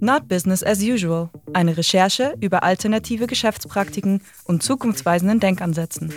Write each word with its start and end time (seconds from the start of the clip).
Not 0.00 0.28
Business 0.28 0.62
as 0.62 0.80
Usual. 0.80 1.30
Eine 1.52 1.76
Recherche 1.76 2.34
über 2.40 2.62
alternative 2.62 3.26
Geschäftspraktiken 3.26 4.22
und 4.44 4.62
zukunftsweisenden 4.62 5.40
Denkansätzen. 5.40 6.12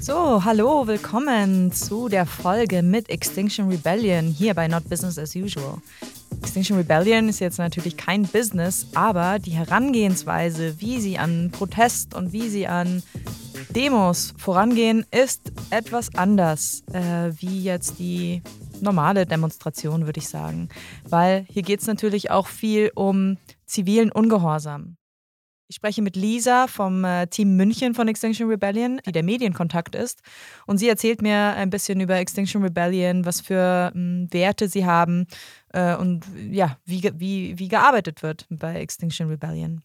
So, 0.00 0.44
hallo, 0.44 0.86
willkommen 0.86 1.72
zu 1.72 2.08
der 2.08 2.26
Folge 2.26 2.82
mit 2.82 3.08
Extinction 3.08 3.68
Rebellion 3.68 4.26
hier 4.26 4.54
bei 4.54 4.68
Not 4.68 4.88
Business 4.88 5.18
as 5.18 5.34
Usual. 5.34 5.78
Extinction 6.40 6.76
Rebellion 6.76 7.28
ist 7.28 7.40
jetzt 7.40 7.58
natürlich 7.58 7.96
kein 7.96 8.22
Business, 8.22 8.86
aber 8.94 9.38
die 9.38 9.52
Herangehensweise, 9.52 10.80
wie 10.80 11.00
sie 11.00 11.18
an 11.18 11.50
Protest 11.50 12.14
und 12.14 12.32
wie 12.32 12.48
sie 12.48 12.66
an 12.66 13.02
Demos 13.70 14.34
vorangehen, 14.36 15.06
ist 15.10 15.52
etwas 15.70 16.14
anders, 16.14 16.82
äh, 16.92 17.30
wie 17.40 17.62
jetzt 17.62 17.98
die 17.98 18.42
normale 18.82 19.26
Demonstration, 19.26 20.06
würde 20.06 20.18
ich 20.18 20.28
sagen. 20.28 20.68
Weil 21.08 21.46
hier 21.48 21.62
geht 21.62 21.80
es 21.80 21.86
natürlich 21.86 22.30
auch 22.30 22.48
viel 22.48 22.90
um 22.94 23.38
zivilen 23.64 24.12
Ungehorsam. 24.12 24.96
Ich 25.72 25.76
spreche 25.76 26.02
mit 26.02 26.16
Lisa 26.16 26.66
vom 26.66 27.02
äh, 27.02 27.26
Team 27.28 27.56
München 27.56 27.94
von 27.94 28.06
Extinction 28.06 28.46
Rebellion, 28.46 29.00
die 29.06 29.12
der 29.12 29.22
Medienkontakt 29.22 29.94
ist. 29.94 30.20
Und 30.66 30.76
sie 30.76 30.86
erzählt 30.86 31.22
mir 31.22 31.54
ein 31.54 31.70
bisschen 31.70 31.98
über 31.98 32.16
Extinction 32.16 32.62
Rebellion, 32.62 33.24
was 33.24 33.40
für 33.40 33.90
ähm, 33.94 34.28
Werte 34.30 34.68
sie 34.68 34.84
haben 34.84 35.26
äh, 35.72 35.96
und 35.96 36.26
ja, 36.50 36.76
wie, 36.84 37.10
wie, 37.14 37.58
wie 37.58 37.68
gearbeitet 37.68 38.22
wird 38.22 38.44
bei 38.50 38.80
Extinction 38.80 39.28
Rebellion. 39.28 39.80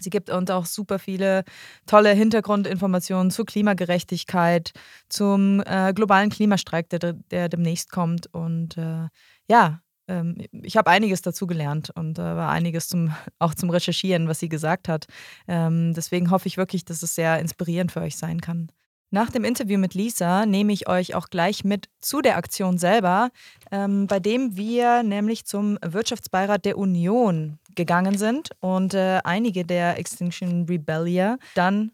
Sie 0.00 0.10
gibt 0.10 0.30
uns 0.30 0.50
auch 0.50 0.66
super 0.66 0.98
viele 0.98 1.44
tolle 1.86 2.10
Hintergrundinformationen 2.10 3.30
zur 3.30 3.46
Klimagerechtigkeit, 3.46 4.72
zum 5.08 5.62
äh, 5.66 5.92
globalen 5.94 6.30
Klimastreik, 6.30 6.88
der, 6.88 7.12
der 7.12 7.48
demnächst 7.48 7.90
kommt. 7.90 8.32
Und 8.32 8.76
äh, 8.76 9.08
ja, 9.48 9.80
ähm, 10.10 10.36
ich 10.62 10.76
habe 10.76 10.90
einiges 10.90 11.22
dazu 11.22 11.46
gelernt 11.46 11.90
und 11.94 12.18
äh, 12.18 12.22
war 12.22 12.50
einiges 12.50 12.88
zum, 12.88 13.14
auch 13.38 13.54
zum 13.54 13.70
Recherchieren, 13.70 14.28
was 14.28 14.40
sie 14.40 14.48
gesagt 14.48 14.88
hat. 14.88 15.06
Ähm, 15.48 15.94
deswegen 15.94 16.30
hoffe 16.30 16.48
ich 16.48 16.56
wirklich, 16.56 16.84
dass 16.84 17.02
es 17.02 17.14
sehr 17.14 17.38
inspirierend 17.38 17.92
für 17.92 18.00
euch 18.00 18.16
sein 18.16 18.40
kann. 18.40 18.70
Nach 19.12 19.30
dem 19.30 19.42
Interview 19.42 19.76
mit 19.78 19.94
Lisa 19.94 20.46
nehme 20.46 20.72
ich 20.72 20.88
euch 20.88 21.16
auch 21.16 21.30
gleich 21.30 21.64
mit 21.64 21.88
zu 22.00 22.20
der 22.20 22.36
Aktion 22.36 22.78
selber, 22.78 23.30
ähm, 23.72 24.06
bei 24.06 24.20
dem 24.20 24.56
wir 24.56 25.02
nämlich 25.02 25.46
zum 25.46 25.78
Wirtschaftsbeirat 25.82 26.64
der 26.64 26.78
Union 26.78 27.58
gegangen 27.74 28.18
sind 28.18 28.50
und 28.60 28.94
äh, 28.94 29.20
einige 29.24 29.64
der 29.64 29.98
Extinction 29.98 30.66
Rebellion 30.68 31.38
dann 31.54 31.92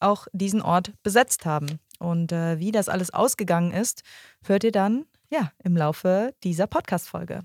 auch 0.00 0.26
diesen 0.32 0.62
Ort 0.62 0.92
besetzt 1.02 1.46
haben. 1.46 1.78
Und 1.98 2.32
äh, 2.32 2.58
wie 2.58 2.72
das 2.72 2.88
alles 2.88 3.14
ausgegangen 3.14 3.72
ist, 3.72 4.02
hört 4.44 4.64
ihr 4.64 4.72
dann 4.72 5.06
ja 5.30 5.52
im 5.62 5.76
Laufe 5.76 6.34
dieser 6.42 6.66
Podcast-Folge. 6.66 7.40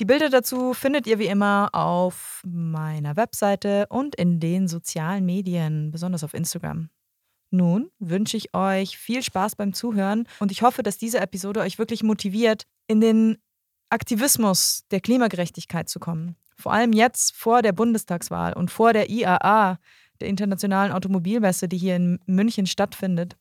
Die 0.00 0.04
Bilder 0.04 0.28
dazu 0.28 0.74
findet 0.74 1.08
ihr 1.08 1.18
wie 1.18 1.26
immer 1.26 1.70
auf 1.72 2.42
meiner 2.46 3.16
Webseite 3.16 3.86
und 3.88 4.14
in 4.14 4.38
den 4.38 4.68
sozialen 4.68 5.24
Medien, 5.24 5.90
besonders 5.90 6.22
auf 6.22 6.34
Instagram. 6.34 6.88
Nun 7.50 7.90
wünsche 7.98 8.36
ich 8.36 8.54
euch 8.54 8.96
viel 8.98 9.22
Spaß 9.22 9.56
beim 9.56 9.72
Zuhören 9.72 10.28
und 10.38 10.52
ich 10.52 10.62
hoffe, 10.62 10.82
dass 10.82 10.98
diese 10.98 11.18
Episode 11.18 11.60
euch 11.60 11.78
wirklich 11.78 12.02
motiviert, 12.02 12.64
in 12.86 13.00
den 13.00 13.38
Aktivismus 13.90 14.84
der 14.90 15.00
Klimagerechtigkeit 15.00 15.88
zu 15.88 15.98
kommen. 15.98 16.36
Vor 16.60 16.72
allem 16.72 16.92
jetzt 16.92 17.36
vor 17.36 17.62
der 17.62 17.72
Bundestagswahl 17.72 18.52
und 18.52 18.70
vor 18.70 18.92
der 18.92 19.10
IAA, 19.10 19.78
der 20.20 20.28
Internationalen 20.28 20.92
Automobilmesse, 20.92 21.68
die 21.68 21.78
hier 21.78 21.96
in 21.96 22.18
München 22.26 22.66
stattfindet, 22.66 23.36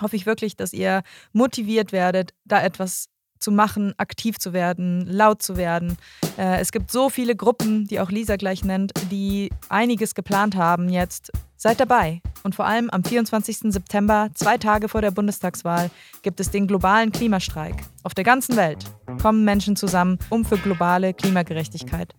hoffe 0.00 0.14
ich 0.14 0.26
wirklich, 0.26 0.56
dass 0.56 0.72
ihr 0.72 1.02
motiviert 1.32 1.90
werdet, 1.90 2.34
da 2.44 2.62
etwas 2.62 3.08
zu 3.38 3.50
machen, 3.50 3.94
aktiv 3.98 4.38
zu 4.38 4.52
werden, 4.52 5.06
laut 5.06 5.42
zu 5.42 5.56
werden. 5.56 5.98
Äh, 6.38 6.60
es 6.60 6.72
gibt 6.72 6.90
so 6.90 7.10
viele 7.10 7.36
Gruppen, 7.36 7.86
die 7.86 8.00
auch 8.00 8.10
Lisa 8.10 8.36
gleich 8.36 8.64
nennt, 8.64 8.92
die 9.10 9.50
einiges 9.68 10.14
geplant 10.14 10.56
haben 10.56 10.88
jetzt. 10.88 11.32
Seid 11.56 11.80
dabei. 11.80 12.22
Und 12.44 12.54
vor 12.54 12.66
allem 12.66 12.90
am 12.90 13.02
24. 13.02 13.72
September, 13.72 14.28
zwei 14.34 14.56
Tage 14.56 14.88
vor 14.88 15.00
der 15.00 15.10
Bundestagswahl, 15.10 15.90
gibt 16.22 16.38
es 16.40 16.50
den 16.50 16.66
globalen 16.66 17.12
Klimastreik. 17.12 17.74
Auf 18.04 18.14
der 18.14 18.24
ganzen 18.24 18.56
Welt 18.56 18.84
kommen 19.20 19.44
Menschen 19.44 19.76
zusammen, 19.76 20.18
um 20.30 20.44
für 20.44 20.58
globale 20.58 21.12
Klimagerechtigkeit 21.12 22.14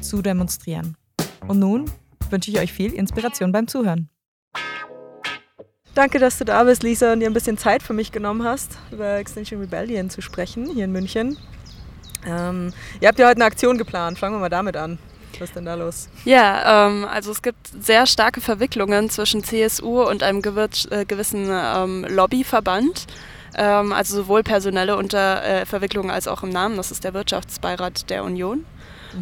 zu 0.00 0.22
demonstrieren. 0.22 0.96
Und 1.46 1.58
nun 1.58 1.90
wünsche 2.30 2.50
ich 2.50 2.58
euch 2.58 2.72
viel 2.72 2.92
Inspiration 2.92 3.52
beim 3.52 3.68
Zuhören. 3.68 4.08
Danke, 5.94 6.18
dass 6.18 6.38
du 6.38 6.44
da 6.44 6.62
bist, 6.62 6.82
Lisa, 6.82 7.12
und 7.12 7.20
dir 7.20 7.26
ein 7.26 7.34
bisschen 7.34 7.58
Zeit 7.58 7.82
für 7.82 7.92
mich 7.92 8.12
genommen 8.12 8.44
hast, 8.44 8.78
über 8.92 9.16
Extinction 9.16 9.60
Rebellion 9.60 10.10
zu 10.10 10.20
sprechen, 10.20 10.70
hier 10.72 10.84
in 10.84 10.92
München. 10.92 11.36
Ähm, 12.26 12.72
ihr 13.00 13.08
habt 13.08 13.18
ja 13.18 13.26
heute 13.26 13.36
eine 13.36 13.46
Aktion 13.46 13.78
geplant. 13.78 14.18
Fangen 14.18 14.36
wir 14.36 14.40
mal 14.40 14.48
damit 14.48 14.76
an. 14.76 14.98
Was 15.40 15.50
ist 15.50 15.56
denn 15.56 15.64
da 15.64 15.74
los? 15.74 16.08
Ja, 16.24 16.86
ähm, 16.86 17.04
also 17.04 17.30
es 17.30 17.42
gibt 17.42 17.68
sehr 17.80 18.06
starke 18.06 18.40
Verwicklungen 18.40 19.10
zwischen 19.10 19.44
CSU 19.44 20.02
und 20.02 20.22
einem 20.22 20.38
äh, 20.38 21.04
gewissen 21.04 21.48
ähm, 21.50 22.06
Lobbyverband. 22.08 23.06
Ähm, 23.56 23.92
also 23.92 24.16
sowohl 24.16 24.42
personelle 24.42 24.96
unter, 24.96 25.44
äh, 25.44 25.66
Verwicklungen 25.66 26.10
als 26.10 26.28
auch 26.28 26.42
im 26.42 26.50
Namen. 26.50 26.76
Das 26.76 26.90
ist 26.90 27.04
der 27.04 27.14
Wirtschaftsbeirat 27.14 28.10
der 28.10 28.24
Union. 28.24 28.64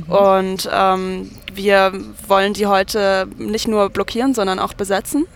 Und 0.08 0.68
ähm, 0.72 1.30
wir 1.52 1.92
wollen 2.26 2.52
die 2.52 2.66
heute 2.66 3.28
nicht 3.38 3.68
nur 3.68 3.90
blockieren, 3.90 4.34
sondern 4.34 4.58
auch 4.58 4.74
besetzen. 4.74 5.26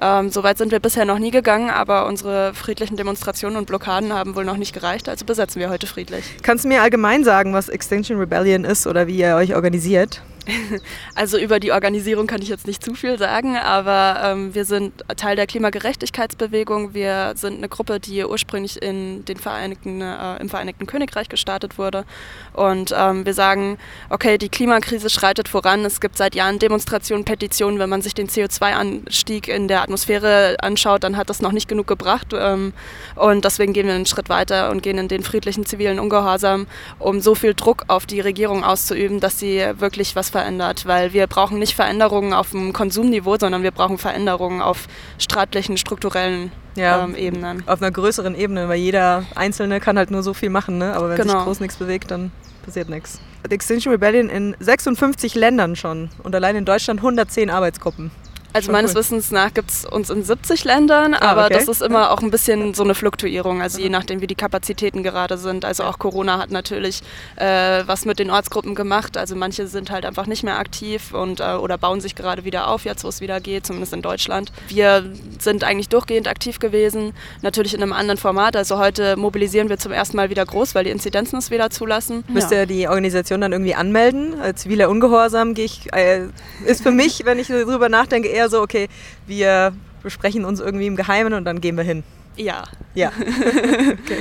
Ähm, 0.00 0.30
Soweit 0.30 0.58
sind 0.58 0.72
wir 0.72 0.80
bisher 0.80 1.04
noch 1.04 1.18
nie 1.18 1.30
gegangen, 1.30 1.70
aber 1.70 2.06
unsere 2.06 2.54
friedlichen 2.54 2.96
Demonstrationen 2.96 3.56
und 3.56 3.66
Blockaden 3.66 4.12
haben 4.12 4.34
wohl 4.34 4.44
noch 4.44 4.56
nicht 4.56 4.72
gereicht, 4.72 5.08
also 5.08 5.24
besetzen 5.24 5.60
wir 5.60 5.70
heute 5.70 5.86
friedlich. 5.86 6.24
Kannst 6.42 6.64
du 6.64 6.68
mir 6.68 6.82
allgemein 6.82 7.24
sagen, 7.24 7.52
was 7.52 7.68
Extinction 7.68 8.18
Rebellion 8.18 8.64
ist 8.64 8.86
oder 8.86 9.06
wie 9.06 9.18
ihr 9.18 9.36
euch 9.36 9.54
organisiert? 9.54 10.22
Also 11.14 11.38
über 11.38 11.60
die 11.60 11.72
Organisierung 11.72 12.26
kann 12.26 12.42
ich 12.42 12.48
jetzt 12.48 12.66
nicht 12.66 12.82
zu 12.82 12.94
viel 12.94 13.18
sagen, 13.18 13.56
aber 13.56 14.20
ähm, 14.24 14.54
wir 14.54 14.64
sind 14.64 14.92
Teil 15.16 15.36
der 15.36 15.46
Klimagerechtigkeitsbewegung. 15.46 16.94
Wir 16.94 17.34
sind 17.36 17.58
eine 17.58 17.68
Gruppe, 17.68 18.00
die 18.00 18.24
ursprünglich 18.24 18.80
in 18.80 19.24
den 19.24 19.36
Vereinigten, 19.36 20.00
äh, 20.00 20.36
im 20.38 20.48
Vereinigten 20.48 20.86
Königreich 20.86 21.28
gestartet 21.28 21.78
wurde. 21.78 22.04
Und 22.52 22.94
ähm, 22.96 23.26
wir 23.26 23.34
sagen, 23.34 23.78
okay, 24.10 24.38
die 24.38 24.48
Klimakrise 24.48 25.10
schreitet 25.10 25.48
voran. 25.48 25.84
Es 25.84 26.00
gibt 26.00 26.16
seit 26.16 26.34
Jahren 26.34 26.58
Demonstrationen, 26.58 27.24
Petitionen. 27.24 27.78
Wenn 27.78 27.90
man 27.90 28.02
sich 28.02 28.14
den 28.14 28.28
CO2-Anstieg 28.28 29.48
in 29.48 29.68
der 29.68 29.82
Atmosphäre 29.82 30.56
anschaut, 30.60 31.04
dann 31.04 31.16
hat 31.16 31.30
das 31.30 31.42
noch 31.42 31.52
nicht 31.52 31.68
genug 31.68 31.86
gebracht. 31.86 32.28
Ähm, 32.34 32.72
und 33.16 33.44
deswegen 33.44 33.72
gehen 33.72 33.86
wir 33.86 33.94
einen 33.94 34.06
Schritt 34.06 34.28
weiter 34.28 34.70
und 34.70 34.82
gehen 34.82 34.98
in 34.98 35.08
den 35.08 35.22
friedlichen 35.22 35.66
zivilen 35.66 35.98
Ungehorsam, 35.98 36.66
um 36.98 37.20
so 37.20 37.34
viel 37.34 37.54
Druck 37.54 37.84
auf 37.88 38.06
die 38.06 38.20
Regierung 38.20 38.64
auszuüben, 38.64 39.20
dass 39.20 39.38
sie 39.38 39.62
wirklich 39.78 40.16
was 40.16 40.31
verändert, 40.32 40.86
weil 40.86 41.12
wir 41.12 41.26
brauchen 41.28 41.58
nicht 41.58 41.74
Veränderungen 41.74 42.32
auf 42.32 42.50
dem 42.50 42.72
Konsumniveau, 42.72 43.36
sondern 43.38 43.62
wir 43.62 43.70
brauchen 43.70 43.98
Veränderungen 43.98 44.60
auf 44.60 44.88
staatlichen, 45.18 45.76
strukturellen 45.76 46.50
ja, 46.74 47.04
ähm, 47.04 47.14
Ebenen. 47.14 47.62
Auf 47.68 47.80
einer 47.80 47.92
größeren 47.92 48.34
Ebene, 48.34 48.68
weil 48.68 48.78
jeder 48.78 49.24
Einzelne 49.36 49.78
kann 49.78 49.96
halt 49.96 50.10
nur 50.10 50.22
so 50.22 50.34
viel 50.34 50.50
machen, 50.50 50.78
ne? 50.78 50.94
aber 50.94 51.10
wenn 51.10 51.16
genau. 51.16 51.34
sich 51.34 51.44
groß 51.44 51.60
nichts 51.60 51.76
bewegt, 51.76 52.10
dann 52.10 52.32
passiert 52.64 52.88
nichts. 52.88 53.20
Extinction 53.48 53.92
Rebellion 53.92 54.28
in 54.28 54.56
56 54.58 55.34
Ländern 55.34 55.76
schon 55.76 56.10
und 56.22 56.34
allein 56.34 56.56
in 56.56 56.64
Deutschland 56.64 57.00
110 57.00 57.50
Arbeitsgruppen. 57.50 58.10
Also 58.52 58.66
Schon 58.66 58.72
meines 58.72 58.92
cool. 58.92 59.00
Wissens 59.00 59.30
nach 59.30 59.54
gibt 59.54 59.70
es 59.70 59.84
uns 59.86 60.10
in 60.10 60.22
70 60.22 60.64
Ländern, 60.64 61.14
ah, 61.14 61.30
aber 61.30 61.46
okay. 61.46 61.54
das 61.54 61.68
ist 61.68 61.82
immer 61.82 62.10
auch 62.10 62.20
ein 62.20 62.30
bisschen 62.30 62.74
so 62.74 62.82
eine 62.82 62.94
Fluktuierung, 62.94 63.62
also 63.62 63.80
je 63.80 63.88
nachdem, 63.88 64.20
wie 64.20 64.26
die 64.26 64.34
Kapazitäten 64.34 65.02
gerade 65.02 65.38
sind. 65.38 65.64
Also 65.64 65.84
auch 65.84 65.98
Corona 65.98 66.38
hat 66.38 66.50
natürlich 66.50 67.00
äh, 67.36 67.82
was 67.86 68.04
mit 68.04 68.18
den 68.18 68.30
Ortsgruppen 68.30 68.74
gemacht. 68.74 69.16
Also 69.16 69.36
manche 69.36 69.66
sind 69.66 69.90
halt 69.90 70.04
einfach 70.04 70.26
nicht 70.26 70.42
mehr 70.42 70.58
aktiv 70.58 71.14
und 71.14 71.40
äh, 71.40 71.54
oder 71.54 71.78
bauen 71.78 72.00
sich 72.00 72.14
gerade 72.14 72.44
wieder 72.44 72.68
auf, 72.68 72.84
jetzt 72.84 73.04
wo 73.04 73.08
es 73.08 73.20
wieder 73.20 73.40
geht, 73.40 73.66
zumindest 73.66 73.92
in 73.92 74.02
Deutschland. 74.02 74.52
Wir 74.68 75.04
sind 75.38 75.64
eigentlich 75.64 75.88
durchgehend 75.88 76.28
aktiv 76.28 76.58
gewesen, 76.58 77.14
natürlich 77.40 77.74
in 77.74 77.82
einem 77.82 77.92
anderen 77.92 78.18
Format. 78.18 78.56
Also 78.56 78.78
heute 78.78 79.16
mobilisieren 79.16 79.68
wir 79.68 79.78
zum 79.78 79.92
ersten 79.92 80.16
Mal 80.16 80.30
wieder 80.30 80.44
groß, 80.44 80.74
weil 80.74 80.84
die 80.84 80.90
Inzidenzen 80.90 81.38
es 81.38 81.50
wieder 81.50 81.70
zulassen. 81.70 82.24
Müsst 82.28 82.50
ihr 82.50 82.66
die 82.66 82.88
Organisation 82.88 83.40
dann 83.40 83.52
irgendwie 83.52 83.74
anmelden? 83.74 84.40
Als 84.40 84.62
ziviler 84.62 84.90
Ungehorsam 84.90 85.54
gehe 85.54 85.64
ich, 85.64 85.92
äh, 85.92 86.26
ist 86.66 86.82
für 86.82 86.90
mich, 86.90 87.24
wenn 87.24 87.38
ich 87.38 87.48
darüber 87.48 87.88
nachdenke, 87.88 88.28
eher 88.28 88.41
eher 88.42 88.48
so, 88.50 88.60
okay, 88.60 88.88
wir 89.26 89.72
besprechen 90.02 90.44
uns 90.44 90.60
irgendwie 90.60 90.86
im 90.86 90.96
Geheimen 90.96 91.32
und 91.32 91.44
dann 91.44 91.60
gehen 91.60 91.76
wir 91.76 91.84
hin. 91.84 92.02
Ja. 92.36 92.64
Ja. 92.94 93.12
okay. 93.18 94.18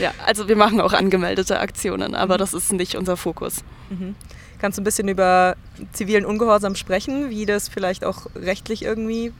Ja, 0.00 0.12
also 0.24 0.48
wir 0.48 0.56
machen 0.56 0.80
auch 0.80 0.92
angemeldete 0.92 1.58
Aktionen, 1.60 2.14
aber 2.14 2.34
mhm. 2.34 2.38
das 2.38 2.54
ist 2.54 2.72
nicht 2.72 2.96
unser 2.96 3.16
Fokus. 3.16 3.62
Mhm. 3.90 4.14
Kannst 4.58 4.78
du 4.78 4.82
ein 4.82 4.84
bisschen 4.84 5.08
über 5.08 5.56
zivilen 5.92 6.24
Ungehorsam 6.24 6.74
sprechen, 6.74 7.30
wie 7.30 7.46
das 7.46 7.68
vielleicht 7.68 8.04
auch 8.04 8.26
rechtlich 8.34 8.82
irgendwie 8.82 9.32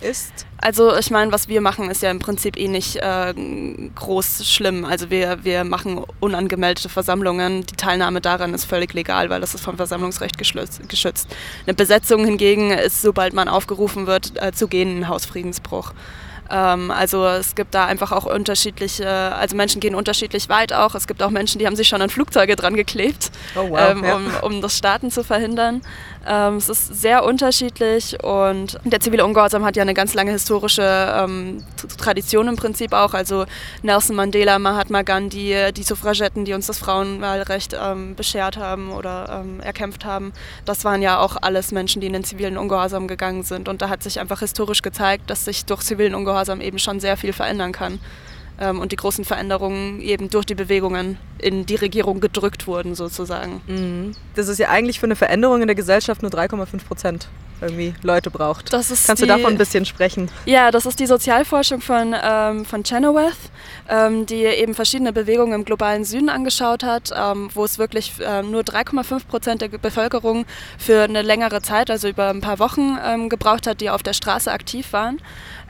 ist? 0.00 0.46
Also 0.58 0.96
ich 0.96 1.10
meine, 1.10 1.32
was 1.32 1.48
wir 1.48 1.60
machen, 1.60 1.90
ist 1.90 2.02
ja 2.02 2.10
im 2.10 2.18
Prinzip 2.18 2.56
eh 2.56 2.68
nicht 2.68 2.96
äh, 2.96 3.34
groß 3.94 4.48
schlimm. 4.48 4.84
Also 4.84 5.10
wir, 5.10 5.44
wir 5.44 5.64
machen 5.64 6.04
unangemeldete 6.20 6.88
Versammlungen. 6.88 7.66
Die 7.66 7.76
Teilnahme 7.76 8.20
daran 8.20 8.54
ist 8.54 8.64
völlig 8.64 8.94
legal, 8.94 9.30
weil 9.30 9.40
das 9.40 9.54
ist 9.54 9.64
vom 9.64 9.76
Versammlungsrecht 9.76 10.38
geschützt. 10.38 11.26
Eine 11.66 11.74
Besetzung 11.74 12.24
hingegen 12.24 12.70
ist, 12.70 13.02
sobald 13.02 13.34
man 13.34 13.48
aufgerufen 13.48 14.06
wird, 14.06 14.40
äh, 14.40 14.52
zu 14.52 14.68
gehen, 14.68 15.00
ein 15.00 15.08
Hausfriedensbruch. 15.08 15.92
Ähm, 16.52 16.90
also 16.90 17.26
es 17.26 17.54
gibt 17.54 17.74
da 17.74 17.86
einfach 17.86 18.12
auch 18.12 18.24
unterschiedliche, 18.24 19.08
also 19.08 19.56
Menschen 19.56 19.80
gehen 19.80 19.94
unterschiedlich 19.94 20.48
weit 20.48 20.72
auch. 20.72 20.94
Es 20.94 21.06
gibt 21.06 21.22
auch 21.22 21.30
Menschen, 21.30 21.58
die 21.58 21.66
haben 21.66 21.76
sich 21.76 21.88
schon 21.88 22.02
an 22.02 22.10
Flugzeuge 22.10 22.56
dran 22.56 22.76
geklebt, 22.76 23.30
oh, 23.56 23.70
wow. 23.70 23.78
ähm, 23.90 24.04
um, 24.04 24.26
um 24.42 24.62
das 24.62 24.76
Starten 24.76 25.10
zu 25.10 25.24
verhindern. 25.24 25.80
Ähm, 26.26 26.56
es 26.56 26.68
ist 26.68 27.00
sehr 27.00 27.24
unterschiedlich 27.24 28.22
und 28.22 28.78
der 28.84 29.00
zivile 29.00 29.24
Ungehorsam 29.24 29.64
hat 29.64 29.76
ja 29.76 29.82
eine 29.82 29.94
ganz 29.94 30.14
lange 30.14 30.30
historische 30.30 30.82
ähm, 30.82 31.64
Tradition 31.98 32.48
im 32.48 32.56
Prinzip 32.56 32.92
auch. 32.92 33.14
Also 33.14 33.46
Nelson 33.82 34.16
Mandela, 34.16 34.58
Mahatma 34.58 35.02
Gandhi, 35.02 35.72
die 35.72 35.82
Suffragetten, 35.82 36.44
die 36.44 36.54
uns 36.54 36.66
das 36.66 36.78
Frauenwahlrecht 36.78 37.76
ähm, 37.80 38.14
beschert 38.14 38.56
haben 38.56 38.92
oder 38.92 39.42
ähm, 39.42 39.60
erkämpft 39.60 40.04
haben, 40.04 40.32
das 40.64 40.84
waren 40.84 41.02
ja 41.02 41.18
auch 41.18 41.36
alles 41.40 41.72
Menschen, 41.72 42.00
die 42.00 42.06
in 42.06 42.12
den 42.12 42.24
zivilen 42.24 42.56
Ungehorsam 42.56 43.08
gegangen 43.08 43.42
sind. 43.42 43.68
Und 43.68 43.82
da 43.82 43.88
hat 43.88 44.02
sich 44.02 44.20
einfach 44.20 44.40
historisch 44.40 44.82
gezeigt, 44.82 45.28
dass 45.30 45.44
sich 45.44 45.64
durch 45.64 45.82
zivilen 45.82 46.14
Ungehorsam 46.14 46.60
eben 46.60 46.78
schon 46.78 47.00
sehr 47.00 47.16
viel 47.16 47.32
verändern 47.32 47.72
kann 47.72 47.98
und 48.70 48.92
die 48.92 48.96
großen 48.96 49.24
Veränderungen 49.24 50.00
eben 50.00 50.30
durch 50.30 50.46
die 50.46 50.54
Bewegungen 50.54 51.18
in 51.38 51.66
die 51.66 51.74
Regierung 51.74 52.20
gedrückt 52.20 52.66
wurden 52.66 52.94
sozusagen. 52.94 53.60
Mhm. 53.66 54.12
Das 54.34 54.48
ist 54.48 54.58
ja 54.58 54.68
eigentlich 54.68 55.00
für 55.00 55.06
eine 55.06 55.16
Veränderung 55.16 55.60
in 55.60 55.66
der 55.66 55.74
Gesellschaft 55.74 56.22
nur 56.22 56.30
3,5 56.30 56.84
Prozent 56.84 57.28
irgendwie 57.62 57.94
Leute 58.02 58.30
braucht. 58.30 58.70
Kannst 58.70 58.90
die, 58.90 59.14
du 59.14 59.26
davon 59.26 59.52
ein 59.52 59.58
bisschen 59.58 59.86
sprechen? 59.86 60.30
Ja, 60.44 60.70
das 60.70 60.84
ist 60.84 60.98
die 61.00 61.06
Sozialforschung 61.06 61.80
von, 61.80 62.14
ähm, 62.20 62.64
von 62.64 62.82
Chenoweth, 62.82 63.36
ähm, 63.88 64.26
die 64.26 64.42
eben 64.44 64.74
verschiedene 64.74 65.12
Bewegungen 65.12 65.54
im 65.54 65.64
globalen 65.64 66.04
Süden 66.04 66.28
angeschaut 66.28 66.82
hat, 66.82 67.10
ähm, 67.16 67.50
wo 67.54 67.64
es 67.64 67.78
wirklich 67.78 68.14
ähm, 68.20 68.50
nur 68.50 68.62
3,5 68.62 69.26
Prozent 69.26 69.62
der 69.62 69.68
Bevölkerung 69.68 70.44
für 70.76 71.02
eine 71.02 71.22
längere 71.22 71.62
Zeit, 71.62 71.90
also 71.90 72.08
über 72.08 72.28
ein 72.28 72.40
paar 72.40 72.58
Wochen, 72.58 72.98
ähm, 73.04 73.28
gebraucht 73.28 73.66
hat, 73.66 73.80
die 73.80 73.90
auf 73.90 74.02
der 74.02 74.12
Straße 74.12 74.50
aktiv 74.50 74.92
waren. 74.92 75.20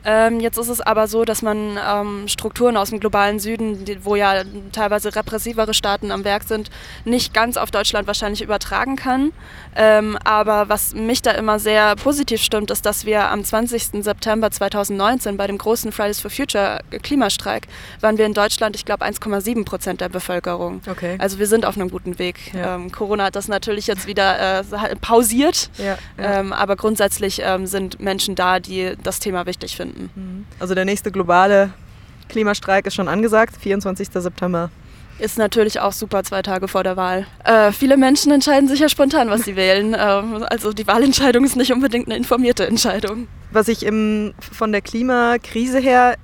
Ähm, 0.04 0.40
jetzt 0.40 0.58
ist 0.58 0.68
es 0.68 0.80
aber 0.80 1.06
so, 1.06 1.24
dass 1.24 1.42
man 1.42 1.78
ähm, 1.84 2.28
Strukturen 2.28 2.76
aus 2.76 2.90
dem 2.90 3.00
globalen 3.00 3.38
Süden, 3.38 3.84
die, 3.84 4.04
wo 4.04 4.16
ja 4.16 4.42
teilweise 4.72 5.14
repressivere 5.14 5.74
Staaten 5.74 6.10
am 6.10 6.24
Werk 6.24 6.44
sind, 6.44 6.70
nicht 7.04 7.32
ganz 7.34 7.56
auf 7.56 7.70
Deutschland 7.70 8.06
wahrscheinlich 8.06 8.42
übertragen 8.42 8.96
kann. 8.96 9.32
Ähm, 9.76 10.18
aber 10.24 10.68
was 10.68 10.94
mich 10.94 11.22
da 11.22 11.32
immer 11.32 11.58
sehr 11.58 11.94
positiv 11.96 12.42
stimmt, 12.42 12.70
ist, 12.70 12.84
dass 12.84 13.06
wir 13.06 13.28
am 13.28 13.44
20. 13.44 14.02
September 14.02 14.50
2019 14.50 15.36
bei 15.36 15.46
dem 15.46 15.58
großen 15.58 15.92
Fridays 15.92 16.20
for 16.20 16.30
Future 16.30 16.80
Klimastreik 17.02 17.68
waren 18.00 18.18
wir 18.18 18.26
in 18.26 18.34
Deutschland, 18.34 18.76
ich 18.76 18.84
glaube, 18.84 19.04
1,7 19.04 19.64
Prozent 19.64 20.00
der 20.00 20.08
Bevölkerung. 20.08 20.80
Okay. 20.90 21.16
Also 21.18 21.38
wir 21.38 21.46
sind 21.46 21.64
auf 21.64 21.76
einem 21.76 21.90
guten 21.90 22.18
Weg. 22.18 22.52
Ja. 22.54 22.74
Ähm, 22.74 22.90
Corona 22.90 23.24
hat 23.24 23.36
das 23.36 23.48
natürlich 23.48 23.86
jetzt 23.86 24.06
wieder 24.06 24.60
äh, 24.60 24.96
pausiert, 25.00 25.70
ja, 25.78 25.84
ja. 25.84 26.40
Ähm, 26.40 26.52
aber 26.52 26.76
grundsätzlich 26.76 27.40
ähm, 27.44 27.66
sind 27.66 28.00
Menschen 28.00 28.34
da, 28.34 28.60
die 28.60 28.94
das 29.02 29.20
Thema 29.20 29.46
wichtig 29.46 29.76
finden 29.76 29.91
finden. 29.92 30.10
Mhm. 30.14 30.46
Also 30.58 30.74
der 30.74 30.84
nächste 30.84 31.10
globale 31.10 31.72
Klimastreik 32.28 32.86
ist 32.86 32.94
schon 32.94 33.08
angesagt, 33.08 33.56
24. 33.60 34.08
September. 34.10 34.70
Ist 35.18 35.38
natürlich 35.38 35.78
auch 35.78 35.92
super 35.92 36.24
zwei 36.24 36.42
Tage 36.42 36.66
vor 36.68 36.82
der 36.82 36.96
Wahl. 36.96 37.26
Äh, 37.44 37.70
viele 37.70 37.96
Menschen 37.96 38.32
entscheiden 38.32 38.68
sich 38.68 38.80
ja 38.80 38.88
spontan, 38.88 39.30
was 39.30 39.42
sie 39.42 39.56
wählen. 39.56 39.94
Ähm, 39.98 40.44
also 40.48 40.72
die 40.72 40.86
Wahlentscheidung 40.86 41.44
ist 41.44 41.56
nicht 41.56 41.72
unbedingt 41.72 42.06
eine 42.06 42.16
informierte 42.16 42.66
Entscheidung. 42.66 43.28
Was 43.50 43.68
ich 43.68 43.84
im, 43.84 44.32
von 44.40 44.72
der 44.72 44.80
Klimakrise 44.80 45.78
her 45.78 46.16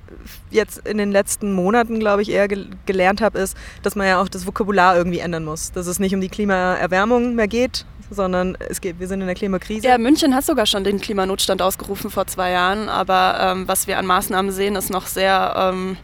jetzt 0.49 0.85
in 0.87 0.97
den 0.97 1.11
letzten 1.11 1.53
Monaten, 1.53 1.99
glaube 1.99 2.23
ich, 2.23 2.29
eher 2.29 2.47
gelernt 2.47 3.21
habe, 3.21 3.39
ist, 3.39 3.55
dass 3.83 3.95
man 3.95 4.07
ja 4.07 4.21
auch 4.21 4.27
das 4.27 4.47
Vokabular 4.47 4.97
irgendwie 4.97 5.19
ändern 5.19 5.45
muss. 5.45 5.71
Dass 5.71 5.87
es 5.87 5.99
nicht 5.99 6.13
um 6.13 6.21
die 6.21 6.29
Klimaerwärmung 6.29 7.35
mehr 7.35 7.47
geht, 7.47 7.85
sondern 8.09 8.57
es 8.69 8.81
geht, 8.81 8.99
wir 8.99 9.07
sind 9.07 9.21
in 9.21 9.27
der 9.27 9.35
Klimakrise. 9.35 9.87
Ja, 9.87 9.97
München 9.97 10.35
hat 10.35 10.45
sogar 10.45 10.65
schon 10.65 10.83
den 10.83 10.99
Klimanotstand 10.99 11.61
ausgerufen 11.61 12.09
vor 12.09 12.27
zwei 12.27 12.51
Jahren, 12.51 12.89
aber 12.89 13.37
ähm, 13.41 13.67
was 13.67 13.87
wir 13.87 13.97
an 13.97 14.05
Maßnahmen 14.05 14.51
sehen, 14.51 14.75
ist 14.75 14.89
noch 14.89 15.07
sehr 15.07 15.53
ähm, 15.57 15.97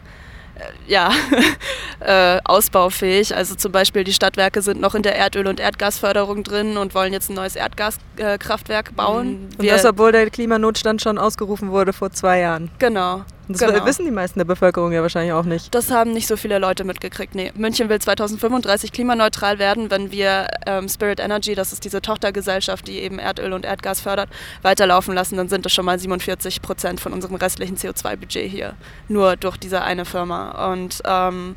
äh, 0.56 0.90
ja, 0.90 1.10
äh, 2.00 2.40
ausbaufähig. 2.44 3.34
Also 3.34 3.54
zum 3.54 3.72
Beispiel 3.72 4.04
die 4.04 4.12
Stadtwerke 4.12 4.62
sind 4.62 4.80
noch 4.80 4.94
in 4.94 5.02
der 5.02 5.16
Erdöl- 5.16 5.48
und 5.48 5.60
Erdgasförderung 5.60 6.44
drin 6.44 6.76
und 6.76 6.94
wollen 6.94 7.12
jetzt 7.12 7.28
ein 7.30 7.34
neues 7.34 7.56
Erdgaskraftwerk 7.56 8.96
bauen. 8.96 9.26
Mhm. 9.28 9.48
Und 9.58 9.68
das, 9.68 9.84
obwohl 9.84 10.12
der 10.12 10.30
Klimanotstand 10.30 11.02
schon 11.02 11.18
ausgerufen 11.18 11.70
wurde 11.70 11.92
vor 11.92 12.10
zwei 12.10 12.40
Jahren. 12.40 12.70
Genau. 12.78 13.24
Das 13.48 13.60
genau. 13.60 13.86
wissen 13.86 14.04
die 14.04 14.10
meisten 14.10 14.40
der 14.40 14.44
Bevölkerung 14.44 14.92
ja 14.92 15.02
wahrscheinlich 15.02 15.32
auch 15.32 15.44
nicht. 15.44 15.74
Das 15.74 15.90
haben 15.90 16.12
nicht 16.12 16.26
so 16.26 16.36
viele 16.36 16.58
Leute 16.58 16.84
mitgekriegt. 16.84 17.34
Nee. 17.34 17.52
München 17.54 17.88
will 17.88 18.00
2035 18.00 18.90
klimaneutral 18.90 19.58
werden, 19.58 19.90
wenn 19.90 20.10
wir 20.10 20.48
ähm, 20.66 20.88
Spirit 20.88 21.20
Energy, 21.20 21.54
das 21.54 21.72
ist 21.72 21.84
diese 21.84 22.02
Tochtergesellschaft, 22.02 22.88
die 22.88 23.00
eben 23.00 23.18
Erdöl 23.18 23.52
und 23.52 23.64
Erdgas 23.64 24.00
fördert, 24.00 24.28
weiterlaufen 24.62 25.14
lassen. 25.14 25.36
Dann 25.36 25.48
sind 25.48 25.64
das 25.64 25.72
schon 25.72 25.84
mal 25.84 25.98
47 25.98 26.60
Prozent 26.60 27.00
von 27.00 27.12
unserem 27.12 27.36
restlichen 27.36 27.76
CO2-Budget 27.76 28.50
hier. 28.50 28.74
Nur 29.08 29.36
durch 29.36 29.56
diese 29.56 29.82
eine 29.82 30.04
Firma. 30.04 30.72
Und 30.72 31.02
ähm, 31.04 31.54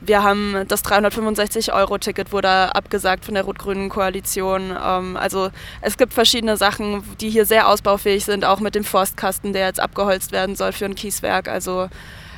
wir 0.00 0.22
haben 0.22 0.64
das 0.68 0.84
365-Euro-Ticket 0.84 2.32
wurde 2.32 2.74
abgesagt 2.74 3.24
von 3.24 3.34
der 3.34 3.44
rot-grünen 3.44 3.88
Koalition. 3.88 4.76
Ähm, 4.82 5.16
also 5.16 5.50
es 5.80 5.96
gibt 5.96 6.12
verschiedene 6.14 6.56
Sachen, 6.56 7.02
die 7.20 7.30
hier 7.30 7.46
sehr 7.46 7.68
ausbaufähig 7.68 8.24
sind, 8.24 8.44
auch 8.44 8.60
mit 8.60 8.74
dem 8.74 8.84
Forstkasten, 8.84 9.52
der 9.52 9.66
jetzt 9.66 9.80
abgeholzt 9.80 10.32
werden 10.32 10.56
soll 10.56 10.72
für 10.72 10.84
ein 10.84 10.94
Kieswerk. 10.94 11.48
Also 11.48 11.88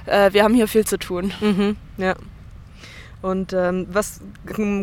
äh, 0.06 0.32
wir 0.32 0.44
haben 0.44 0.54
hier 0.54 0.68
viel 0.68 0.86
zu 0.86 0.98
tun. 0.98 1.32
Mhm, 1.40 1.76
ja. 1.96 2.14
Und 3.20 3.52
ähm, 3.52 3.88
was 3.90 4.20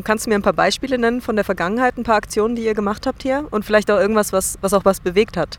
kannst 0.04 0.26
du 0.26 0.30
mir 0.30 0.36
ein 0.36 0.42
paar 0.42 0.54
Beispiele 0.54 0.98
nennen 0.98 1.22
von 1.22 1.38
der 1.38 1.46
Vergangenheit, 1.46 1.98
ein 1.98 2.04
paar 2.04 2.18
Aktionen, 2.18 2.56
die 2.56 2.66
ihr 2.66 2.74
gemacht 2.74 3.08
habt 3.08 3.24
hier 3.24 3.48
und 3.50 3.64
vielleicht 3.64 3.90
auch 3.90 3.98
irgendwas, 3.98 4.34
was, 4.34 4.58
was 4.62 4.74
auch 4.74 4.84
was 4.84 5.00
bewegt 5.00 5.38
hat? 5.38 5.58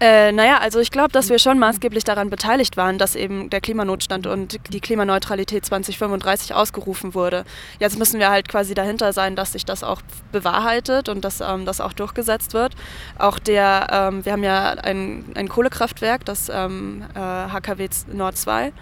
Äh, 0.00 0.32
naja, 0.32 0.58
also 0.58 0.80
ich 0.80 0.90
glaube, 0.90 1.12
dass 1.12 1.28
wir 1.30 1.38
schon 1.38 1.58
maßgeblich 1.58 2.02
daran 2.02 2.28
beteiligt 2.28 2.76
waren, 2.76 2.98
dass 2.98 3.14
eben 3.14 3.48
der 3.48 3.60
Klimanotstand 3.60 4.26
und 4.26 4.58
die 4.72 4.80
Klimaneutralität 4.80 5.64
2035 5.64 6.52
ausgerufen 6.52 7.14
wurde. 7.14 7.44
Jetzt 7.78 7.96
müssen 7.96 8.18
wir 8.18 8.28
halt 8.28 8.48
quasi 8.48 8.74
dahinter 8.74 9.12
sein, 9.12 9.36
dass 9.36 9.52
sich 9.52 9.64
das 9.64 9.84
auch 9.84 10.02
bewahrheitet 10.32 11.08
und 11.08 11.24
dass 11.24 11.40
ähm, 11.40 11.64
das 11.64 11.80
auch 11.80 11.92
durchgesetzt 11.92 12.54
wird. 12.54 12.74
Auch 13.18 13.38
der, 13.38 13.86
ähm, 13.90 14.24
wir 14.24 14.32
haben 14.32 14.42
ja 14.42 14.70
ein, 14.70 15.26
ein 15.36 15.48
Kohlekraftwerk, 15.48 16.24
das 16.24 16.48
ähm, 16.52 17.04
äh, 17.14 17.18
HKW 17.18 17.88
Nord 18.12 18.36
2 18.36 18.72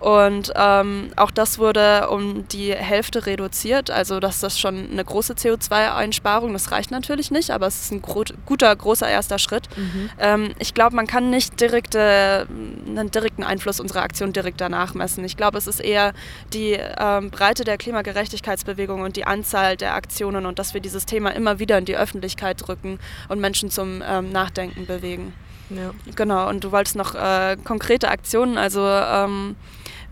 und 0.00 0.52
ähm, 0.54 1.12
auch 1.16 1.30
das 1.30 1.58
wurde 1.58 2.10
um 2.10 2.46
die 2.48 2.74
Hälfte 2.74 3.24
reduziert. 3.24 3.90
Also 3.90 4.20
das 4.20 4.42
ist 4.42 4.60
schon 4.60 4.90
eine 4.90 5.04
große 5.04 5.34
CO2-Einsparung. 5.34 6.52
Das 6.52 6.72
reicht 6.72 6.90
natürlich 6.90 7.30
nicht, 7.30 7.50
aber 7.50 7.66
es 7.66 7.82
ist 7.82 7.92
ein 7.92 8.02
gro 8.02 8.24
guter, 8.44 8.74
großer 8.74 9.08
erster 9.08 9.38
Schritt. 9.38 9.68
Mhm. 9.76 10.10
Ähm, 10.18 10.54
ich 10.58 10.74
glaube, 10.74 10.94
man 10.94 11.06
kann 11.06 11.30
nicht 11.30 11.58
direkte, 11.60 12.46
einen 12.86 13.10
direkten 13.10 13.44
Einfluss 13.44 13.80
unserer 13.80 14.02
Aktion 14.02 14.32
direkt 14.32 14.60
danach 14.60 14.94
messen. 14.94 15.24
Ich 15.24 15.36
glaube, 15.36 15.56
es 15.56 15.66
ist 15.66 15.80
eher 15.80 16.12
die 16.52 16.78
ähm, 16.98 17.30
Breite 17.30 17.64
der 17.64 17.78
Klimagerechtigkeitsbewegung 17.78 19.02
und 19.02 19.16
die 19.16 19.26
Anzahl 19.26 19.76
der 19.76 19.94
Aktionen 19.94 20.44
und 20.44 20.58
dass 20.58 20.74
wir 20.74 20.82
dieses 20.82 21.06
Thema 21.06 21.30
immer 21.30 21.58
wieder 21.58 21.78
in 21.78 21.86
die 21.86 21.96
Öffentlichkeit 21.96 22.66
drücken 22.66 22.98
und 23.28 23.40
Menschen 23.40 23.70
zum 23.70 24.02
ähm, 24.06 24.32
Nachdenken 24.32 24.86
bewegen. 24.86 25.32
Ja. 25.70 25.92
Genau, 26.14 26.48
und 26.48 26.62
du 26.62 26.72
wolltest 26.72 26.96
noch 26.96 27.14
äh, 27.14 27.56
konkrete 27.64 28.08
Aktionen, 28.08 28.58
also 28.58 28.86
ähm, 28.86 29.56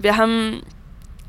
wir 0.02 0.16
haben 0.16 0.62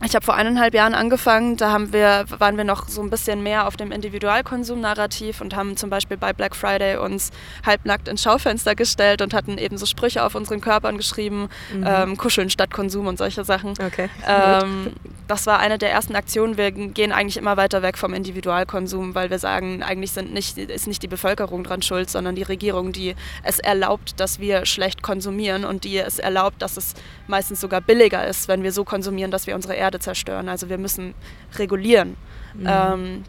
ich 0.05 0.15
habe 0.15 0.25
vor 0.25 0.36
eineinhalb 0.36 0.74
Jahren 0.74 0.93
angefangen, 0.93 1.57
da 1.57 1.72
haben 1.72 1.93
wir, 1.93 2.25
waren 2.38 2.57
wir 2.57 2.63
noch 2.63 2.88
so 2.88 3.01
ein 3.01 3.10
bisschen 3.10 3.43
mehr 3.43 3.67
auf 3.67 3.77
dem 3.77 3.91
Individualkonsum-Narrativ 3.91 5.41
und 5.41 5.55
haben 5.55 5.77
zum 5.77 5.89
Beispiel 5.89 6.17
bei 6.17 6.33
Black 6.33 6.55
Friday 6.55 6.98
uns 6.98 7.31
halbnackt 7.65 8.07
ins 8.07 8.24
Schaufenster 8.24 8.75
gestellt 8.75 9.22
und 9.22 9.33
hatten 9.33 9.57
eben 9.57 9.77
so 9.77 9.86
Sprüche 9.86 10.24
auf 10.24 10.36
unseren 10.36 10.62
Körpern 10.62 10.98
geschrieben, 10.98 11.50
mhm. 11.74 11.86
ähm, 11.88 12.17
Kuscheln 12.17 12.50
statt 12.50 12.72
Konsum 12.72 13.07
und 13.07 13.17
solche 13.17 13.45
Sachen. 13.45 13.72
Okay. 13.72 14.10
Ähm, 14.27 14.93
das 15.27 15.48
war 15.48 15.60
eine 15.60 15.77
der 15.77 15.91
ersten 15.91 16.15
Aktionen. 16.15 16.57
Wir 16.57 16.72
gehen 16.72 17.12
eigentlich 17.12 17.38
immer 17.38 17.55
weiter 17.57 17.81
weg 17.81 17.98
vom 17.98 18.13
Individualkonsum, 18.13 19.15
weil 19.15 19.29
wir 19.29 19.39
sagen, 19.39 19.81
eigentlich 19.83 20.12
sind 20.12 20.33
nicht, 20.33 20.57
ist 20.57 20.88
nicht 20.88 21.01
die 21.01 21.07
Bevölkerung 21.07 21.63
dran 21.63 21.81
schuld, 21.81 22.10
sondern 22.10 22.36
die 22.36 22.43
Regierung, 22.43 22.91
die 22.91 23.15
es 23.43 23.60
erlaubt, 23.60 24.19
dass 24.19 24.39
wir 24.39 24.65
schlecht 24.65 25.01
konsumieren 25.01 25.63
und 25.65 25.86
die 25.86 25.98
es 25.98 26.19
erlaubt, 26.19 26.62
dass 26.62 26.77
es 26.77 26.93
meistens 27.27 27.62
sogar 27.62 27.81
billiger 27.81 28.27
ist, 28.27 28.48
wenn 28.48 28.63
wir 28.63 28.72
so 28.72 28.83
konsumieren, 28.83 29.31
dass 29.31 29.48
wir 29.48 29.55
unsere 29.55 29.75
Erde 29.75 29.92
Erde 29.93 30.00
zerstören. 30.00 30.50
Also 30.50 30.69
wir 30.69 30.77
müssen 30.77 31.13
regulieren. 31.57 32.15
Mhm. 32.53 32.67
Ähm, 32.67 33.23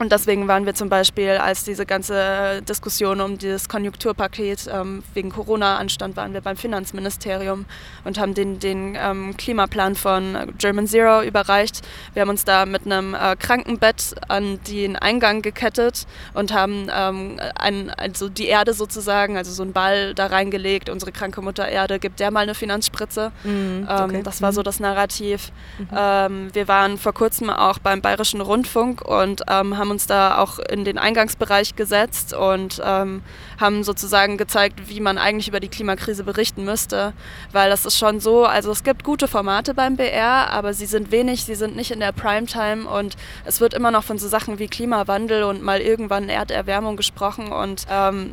und 0.00 0.10
deswegen 0.10 0.48
waren 0.48 0.66
wir 0.66 0.74
zum 0.74 0.88
Beispiel, 0.88 1.30
als 1.30 1.62
diese 1.62 1.86
ganze 1.86 2.62
Diskussion 2.62 3.20
um 3.20 3.38
dieses 3.38 3.68
Konjunkturpaket 3.68 4.68
ähm, 4.72 5.04
wegen 5.14 5.30
Corona 5.30 5.76
anstand, 5.76 6.16
waren 6.16 6.34
wir 6.34 6.40
beim 6.40 6.56
Finanzministerium 6.56 7.64
und 8.02 8.18
haben 8.18 8.34
den, 8.34 8.58
den 8.58 8.96
ähm, 9.00 9.36
Klimaplan 9.36 9.94
von 9.94 10.52
German 10.58 10.88
Zero 10.88 11.22
überreicht. 11.22 11.82
Wir 12.12 12.22
haben 12.22 12.28
uns 12.28 12.44
da 12.44 12.66
mit 12.66 12.86
einem 12.86 13.14
äh, 13.14 13.36
Krankenbett 13.36 14.16
an 14.26 14.58
den 14.66 14.96
Eingang 14.96 15.42
gekettet 15.42 16.06
und 16.34 16.52
haben 16.52 16.88
ähm, 16.92 17.38
ein, 17.54 17.90
also 17.90 18.28
die 18.28 18.46
Erde 18.46 18.74
sozusagen, 18.74 19.36
also 19.36 19.52
so 19.52 19.62
einen 19.62 19.72
Ball 19.72 20.12
da 20.14 20.26
reingelegt. 20.26 20.88
Unsere 20.88 21.12
kranke 21.12 21.40
Mutter 21.40 21.68
Erde 21.68 22.00
gibt 22.00 22.18
der 22.18 22.32
mal 22.32 22.40
eine 22.40 22.56
Finanzspritze. 22.56 23.30
Mhm, 23.44 23.86
ähm, 23.88 24.04
okay. 24.04 24.22
Das 24.24 24.42
war 24.42 24.52
so 24.52 24.60
mhm. 24.60 24.64
das 24.64 24.80
Narrativ. 24.80 25.52
Mhm. 25.78 25.88
Ähm, 25.96 26.50
wir 26.52 26.66
waren 26.66 26.98
vor 26.98 27.14
kurzem 27.14 27.48
auch 27.48 27.78
beim 27.78 28.00
Bayerischen 28.00 28.40
Rundfunk 28.40 29.00
und 29.00 29.42
ähm, 29.48 29.78
haben 29.78 29.83
haben 29.84 29.90
uns 29.90 30.06
da 30.06 30.38
auch 30.38 30.58
in 30.58 30.86
den 30.86 30.96
Eingangsbereich 30.96 31.76
gesetzt 31.76 32.32
und 32.32 32.80
ähm, 32.82 33.22
haben 33.60 33.84
sozusagen 33.84 34.38
gezeigt, 34.38 34.88
wie 34.88 34.98
man 34.98 35.18
eigentlich 35.18 35.46
über 35.46 35.60
die 35.60 35.68
Klimakrise 35.68 36.24
berichten 36.24 36.64
müsste. 36.64 37.12
Weil 37.52 37.68
das 37.68 37.84
ist 37.84 37.98
schon 37.98 38.18
so, 38.18 38.46
also 38.46 38.70
es 38.70 38.82
gibt 38.82 39.04
gute 39.04 39.28
Formate 39.28 39.74
beim 39.74 39.96
BR, 39.96 40.50
aber 40.50 40.72
sie 40.72 40.86
sind 40.86 41.10
wenig, 41.10 41.44
sie 41.44 41.54
sind 41.54 41.76
nicht 41.76 41.90
in 41.90 42.00
der 42.00 42.12
Primetime 42.12 42.88
und 42.88 43.16
es 43.44 43.60
wird 43.60 43.74
immer 43.74 43.90
noch 43.90 44.04
von 44.04 44.16
so 44.16 44.26
Sachen 44.26 44.58
wie 44.58 44.68
Klimawandel 44.68 45.42
und 45.42 45.62
mal 45.62 45.82
irgendwann 45.82 46.30
Erderwärmung 46.30 46.96
gesprochen 46.96 47.52
und 47.52 47.84
ähm, 47.90 48.32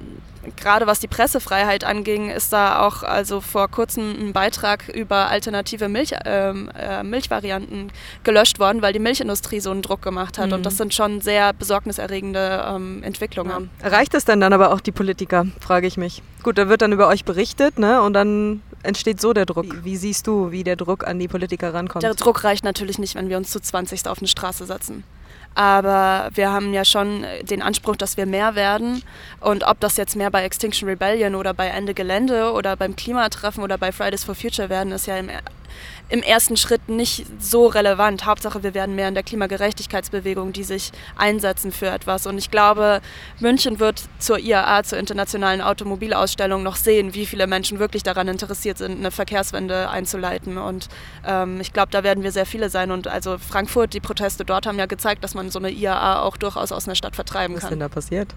gerade 0.56 0.88
was 0.88 1.00
die 1.00 1.08
Pressefreiheit 1.08 1.84
anging, 1.84 2.30
ist 2.30 2.54
da 2.54 2.86
auch 2.86 3.04
also 3.04 3.42
vor 3.42 3.68
kurzem 3.68 4.16
ein 4.20 4.34
Beitrag 4.34 4.90
über 4.90 5.28
alternative 5.28 5.88
Milch, 5.90 6.14
ähm, 6.26 6.70
äh, 6.78 7.04
Milchvarianten 7.04 7.92
gelöscht 8.24 8.60
worden, 8.60 8.82
weil 8.82 8.94
die 8.94 9.00
Milchindustrie 9.00 9.60
so 9.60 9.72
einen 9.72 9.82
Druck 9.82 10.02
gemacht 10.02 10.38
hat. 10.38 10.48
Mhm. 10.48 10.54
Und 10.54 10.66
das 10.66 10.78
sind 10.78 10.94
schon 10.94 11.22
sehr 11.22 11.54
besorgniserregende 11.54 12.66
ähm, 12.68 13.04
Entwicklungen. 13.04 13.70
Ja. 13.80 13.86
Erreicht 13.86 14.14
das 14.14 14.26
denn 14.26 14.40
dann 14.40 14.54
aber 14.54 14.74
auch 14.74 14.82
die 14.82 14.92
Politiker, 14.92 15.46
frage 15.60 15.88
ich 15.88 15.98
mich. 15.98 16.22
Gut, 16.44 16.58
da 16.58 16.70
wird 16.70 16.82
dann 16.82 16.92
über 16.92 17.08
euch 17.08 17.26
berichtet 17.26 17.78
ne? 17.78 18.02
und 18.02 18.14
dann 18.14 18.62
entsteht 18.84 19.22
so 19.22 19.34
der 19.34 19.46
Druck. 19.46 19.84
Wie, 19.84 19.84
wie 19.84 19.98
siehst 19.98 20.28
du, 20.28 20.52
wie 20.52 20.64
der 20.64 20.76
Druck 20.76 21.06
an 21.08 21.20
die 21.20 21.28
Politiker 21.28 21.74
rankommt? 21.74 22.04
Der 22.04 22.16
Druck 22.16 22.44
reicht 22.44 22.64
natürlich 22.64 22.98
nicht, 22.98 23.16
wenn 23.16 23.30
wir 23.30 23.38
uns 23.38 23.52
zu 23.52 23.60
20 23.60 24.08
auf 24.08 24.20
eine 24.20 24.28
Straße 24.28 24.66
setzen. 24.66 25.04
Aber 25.54 26.30
wir 26.34 26.52
haben 26.52 26.74
ja 26.74 26.86
schon 26.86 27.26
den 27.44 27.62
Anspruch, 27.62 27.98
dass 27.98 28.16
wir 28.16 28.26
mehr 28.26 28.56
werden. 28.56 29.04
Und 29.42 29.66
ob 29.66 29.80
das 29.82 29.98
jetzt 29.98 30.16
mehr 30.16 30.32
bei 30.32 30.44
Extinction 30.44 30.88
Rebellion 30.88 31.36
oder 31.36 31.54
bei 31.54 31.68
Ende 31.68 31.94
Gelände 31.94 32.54
oder 32.54 32.78
beim 32.78 32.96
Klimatreffen 32.96 33.62
oder 33.62 33.78
bei 33.78 33.92
Fridays 33.92 34.24
for 34.24 34.36
Future 34.36 34.70
werden, 34.70 34.94
ist 34.94 35.08
ja 35.08 35.18
im 35.18 35.30
im 36.12 36.22
ersten 36.22 36.58
Schritt 36.58 36.90
nicht 36.90 37.26
so 37.40 37.68
relevant. 37.68 38.26
Hauptsache, 38.26 38.64
wir 38.64 38.74
werden 38.74 38.96
mehr 38.96 39.08
in 39.08 39.14
der 39.14 39.24
Klimagerechtigkeitsbewegung, 39.24 40.52
die 40.52 40.66
sich 40.66 40.92
einsetzen 41.16 41.72
für 41.72 41.88
etwas. 41.88 42.28
Und 42.28 42.38
ich 42.38 42.52
glaube, 42.52 43.02
München 43.40 43.80
wird 43.80 44.04
zur 44.20 44.38
IAA, 44.38 44.84
zur 44.84 45.00
Internationalen 45.00 45.62
Automobilausstellung, 45.62 46.64
noch 46.64 46.76
sehen, 46.76 47.14
wie 47.14 47.26
viele 47.26 47.48
Menschen 47.48 47.80
wirklich 47.80 48.04
daran 48.04 48.28
interessiert 48.28 48.78
sind, 48.78 49.00
eine 49.00 49.10
Verkehrswende 49.10 49.90
einzuleiten. 49.90 50.58
Und 50.58 50.90
ähm, 51.26 51.62
ich 51.62 51.72
glaube, 51.72 51.92
da 51.92 52.04
werden 52.04 52.24
wir 52.24 52.34
sehr 52.34 52.46
viele 52.46 52.70
sein. 52.70 52.92
Und 52.92 53.08
also 53.08 53.38
Frankfurt, 53.38 53.94
die 53.94 54.02
Proteste 54.02 54.44
dort 54.44 54.68
haben 54.68 54.80
ja 54.80 54.88
gezeigt, 54.88 55.21
dass 55.22 55.34
man 55.34 55.50
so 55.50 55.60
eine 55.60 55.72
IAA 55.72 56.22
auch 56.22 56.38
durchaus 56.38 56.72
aus 56.72 56.88
einer 56.88 56.96
Stadt 56.96 57.16
vertreiben 57.16 57.56
kann. 57.56 57.58
Was 57.58 57.64
ist 57.64 57.70
denn 57.72 57.80
da 57.80 57.90
passiert? 57.90 58.36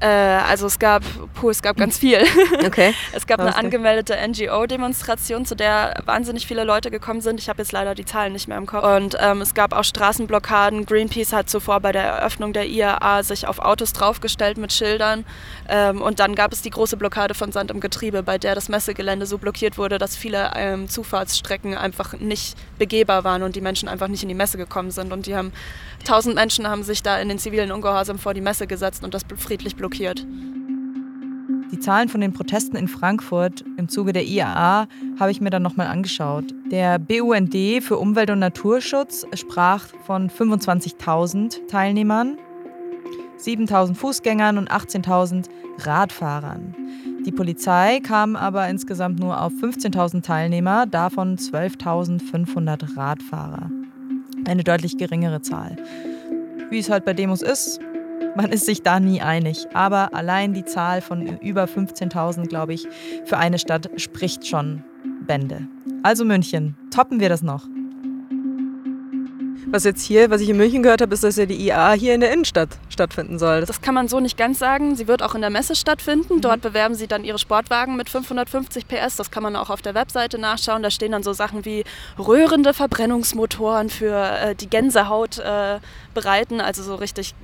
Äh, 0.00 0.06
also 0.06 0.66
es 0.66 0.78
gab, 0.78 1.02
puh, 1.34 1.50
es 1.50 1.62
gab 1.62 1.76
ganz 1.76 1.98
viel. 1.98 2.18
Okay. 2.64 2.94
es 3.12 3.26
gab 3.26 3.40
eine 3.40 3.56
angemeldete 3.56 4.16
NGO-Demonstration, 4.26 5.46
zu 5.46 5.54
der 5.54 6.02
wahnsinnig 6.04 6.46
viele 6.46 6.64
Leute 6.64 6.90
gekommen 6.90 7.20
sind. 7.20 7.40
Ich 7.40 7.48
habe 7.48 7.62
jetzt 7.62 7.72
leider 7.72 7.94
die 7.94 8.04
Zahlen 8.04 8.32
nicht 8.32 8.48
mehr 8.48 8.58
im 8.58 8.66
Kopf. 8.66 8.84
Und 8.84 9.16
ähm, 9.20 9.40
es 9.40 9.54
gab 9.54 9.72
auch 9.72 9.84
Straßenblockaden. 9.84 10.86
Greenpeace 10.86 11.32
hat 11.32 11.48
zuvor 11.48 11.80
bei 11.80 11.92
der 11.92 12.02
Eröffnung 12.02 12.52
der 12.52 12.66
IAA 12.66 13.22
sich 13.22 13.46
auf 13.46 13.58
Autos 13.58 13.92
draufgestellt 13.92 14.58
mit 14.58 14.72
Schildern. 14.72 15.24
Ähm, 15.68 16.02
und 16.02 16.20
dann 16.20 16.34
gab 16.34 16.52
es 16.52 16.62
die 16.62 16.70
große 16.70 16.96
Blockade 16.96 17.34
von 17.34 17.52
Sand 17.52 17.70
im 17.70 17.80
Getriebe, 17.80 18.22
bei 18.22 18.38
der 18.38 18.54
das 18.54 18.68
Messegelände 18.68 19.24
so 19.24 19.38
blockiert 19.38 19.78
wurde, 19.78 19.98
dass 19.98 20.16
viele 20.16 20.50
ähm, 20.56 20.88
Zufahrtsstrecken 20.88 21.76
einfach 21.76 22.14
nicht 22.14 22.56
begehbar 22.78 23.24
waren 23.24 23.42
und 23.42 23.56
die 23.56 23.60
Menschen 23.60 23.88
einfach 23.88 24.08
nicht 24.08 24.22
in 24.22 24.28
die 24.28 24.34
Messe 24.34 24.58
gekommen 24.58 24.90
sind. 24.90 25.12
Und 25.12 25.26
die 25.26 25.36
haben, 25.36 25.52
tausend 26.04 26.34
Menschen 26.34 26.68
haben 26.68 26.82
sich 26.82 27.02
da 27.02 27.18
in 27.18 27.28
den 27.28 27.38
zivilen 27.38 27.72
Ungehorsam 27.72 28.18
vor 28.18 28.34
die 28.34 28.40
Messe 28.40 28.66
gesetzt 28.66 29.04
und 29.04 29.14
das 29.14 29.22
friedlich 29.38 29.76
blockiert 29.76 29.87
blockiert. 29.88 30.26
Die 31.70 31.78
Zahlen 31.78 32.08
von 32.08 32.20
den 32.20 32.32
Protesten 32.32 32.76
in 32.76 32.88
Frankfurt 32.88 33.64
im 33.76 33.88
Zuge 33.88 34.12
der 34.12 34.24
IAA 34.24 34.86
habe 35.18 35.30
ich 35.30 35.40
mir 35.40 35.50
dann 35.50 35.62
nochmal 35.62 35.86
angeschaut. 35.86 36.44
Der 36.70 36.98
BUND 36.98 37.54
für 37.82 37.98
Umwelt 37.98 38.30
und 38.30 38.38
Naturschutz 38.38 39.26
sprach 39.34 39.86
von 40.06 40.30
25.000 40.30 41.66
Teilnehmern, 41.68 42.38
7.000 43.38 43.94
Fußgängern 43.94 44.58
und 44.58 44.70
18.000 44.70 45.46
Radfahrern. 45.78 46.74
Die 47.24 47.32
Polizei 47.32 48.00
kam 48.00 48.34
aber 48.34 48.68
insgesamt 48.68 49.20
nur 49.20 49.40
auf 49.40 49.52
15.000 49.52 50.22
Teilnehmer, 50.22 50.86
davon 50.86 51.36
12.500 51.36 52.96
Radfahrer. 52.96 53.70
Eine 54.46 54.64
deutlich 54.64 54.96
geringere 54.96 55.42
Zahl. 55.42 55.76
Wie 56.70 56.78
es 56.78 56.90
halt 56.90 57.04
bei 57.04 57.12
Demos 57.12 57.42
ist, 57.42 57.80
man 58.38 58.52
ist 58.52 58.66
sich 58.66 58.82
da 58.82 59.00
nie 59.00 59.20
einig. 59.20 59.66
Aber 59.74 60.14
allein 60.14 60.54
die 60.54 60.64
Zahl 60.64 61.00
von 61.00 61.38
über 61.40 61.64
15.000, 61.64 62.46
glaube 62.46 62.72
ich, 62.72 62.86
für 63.24 63.36
eine 63.36 63.58
Stadt 63.58 63.90
spricht 63.96 64.46
schon 64.46 64.84
Bände. 65.26 65.66
Also 66.04 66.24
München, 66.24 66.76
toppen 66.92 67.18
wir 67.18 67.28
das 67.28 67.42
noch. 67.42 67.66
Was 69.70 69.82
jetzt 69.82 70.02
hier, 70.02 70.30
was 70.30 70.40
ich 70.40 70.48
in 70.48 70.56
München 70.56 70.84
gehört 70.84 71.02
habe, 71.02 71.12
ist, 71.12 71.24
dass 71.24 71.36
ja 71.36 71.46
die 71.46 71.66
IA 71.66 71.92
hier 71.92 72.14
in 72.14 72.20
der 72.20 72.32
Innenstadt 72.32 72.70
stattfinden 72.88 73.40
soll. 73.40 73.66
Das 73.66 73.82
kann 73.82 73.94
man 73.94 74.06
so 74.06 74.20
nicht 74.20 74.38
ganz 74.38 74.60
sagen. 74.60 74.94
Sie 74.94 75.08
wird 75.08 75.20
auch 75.20 75.34
in 75.34 75.40
der 75.40 75.50
Messe 75.50 75.74
stattfinden. 75.74 76.36
Mhm. 76.36 76.40
Dort 76.40 76.60
bewerben 76.60 76.94
sie 76.94 77.08
dann 77.08 77.24
ihre 77.24 77.38
Sportwagen 77.38 77.96
mit 77.96 78.08
550 78.08 78.86
PS. 78.86 79.16
Das 79.16 79.32
kann 79.32 79.42
man 79.42 79.56
auch 79.56 79.68
auf 79.68 79.82
der 79.82 79.94
Webseite 79.94 80.38
nachschauen. 80.38 80.84
Da 80.84 80.90
stehen 80.92 81.10
dann 81.10 81.24
so 81.24 81.32
Sachen 81.32 81.64
wie 81.64 81.82
rührende 82.18 82.72
Verbrennungsmotoren 82.72 83.90
für 83.90 84.14
äh, 84.14 84.54
die 84.54 84.70
Gänsehaut 84.70 85.38
äh, 85.38 85.80
bereiten. 86.14 86.60
Also 86.60 86.84
so 86.84 86.94
richtig 86.94 87.34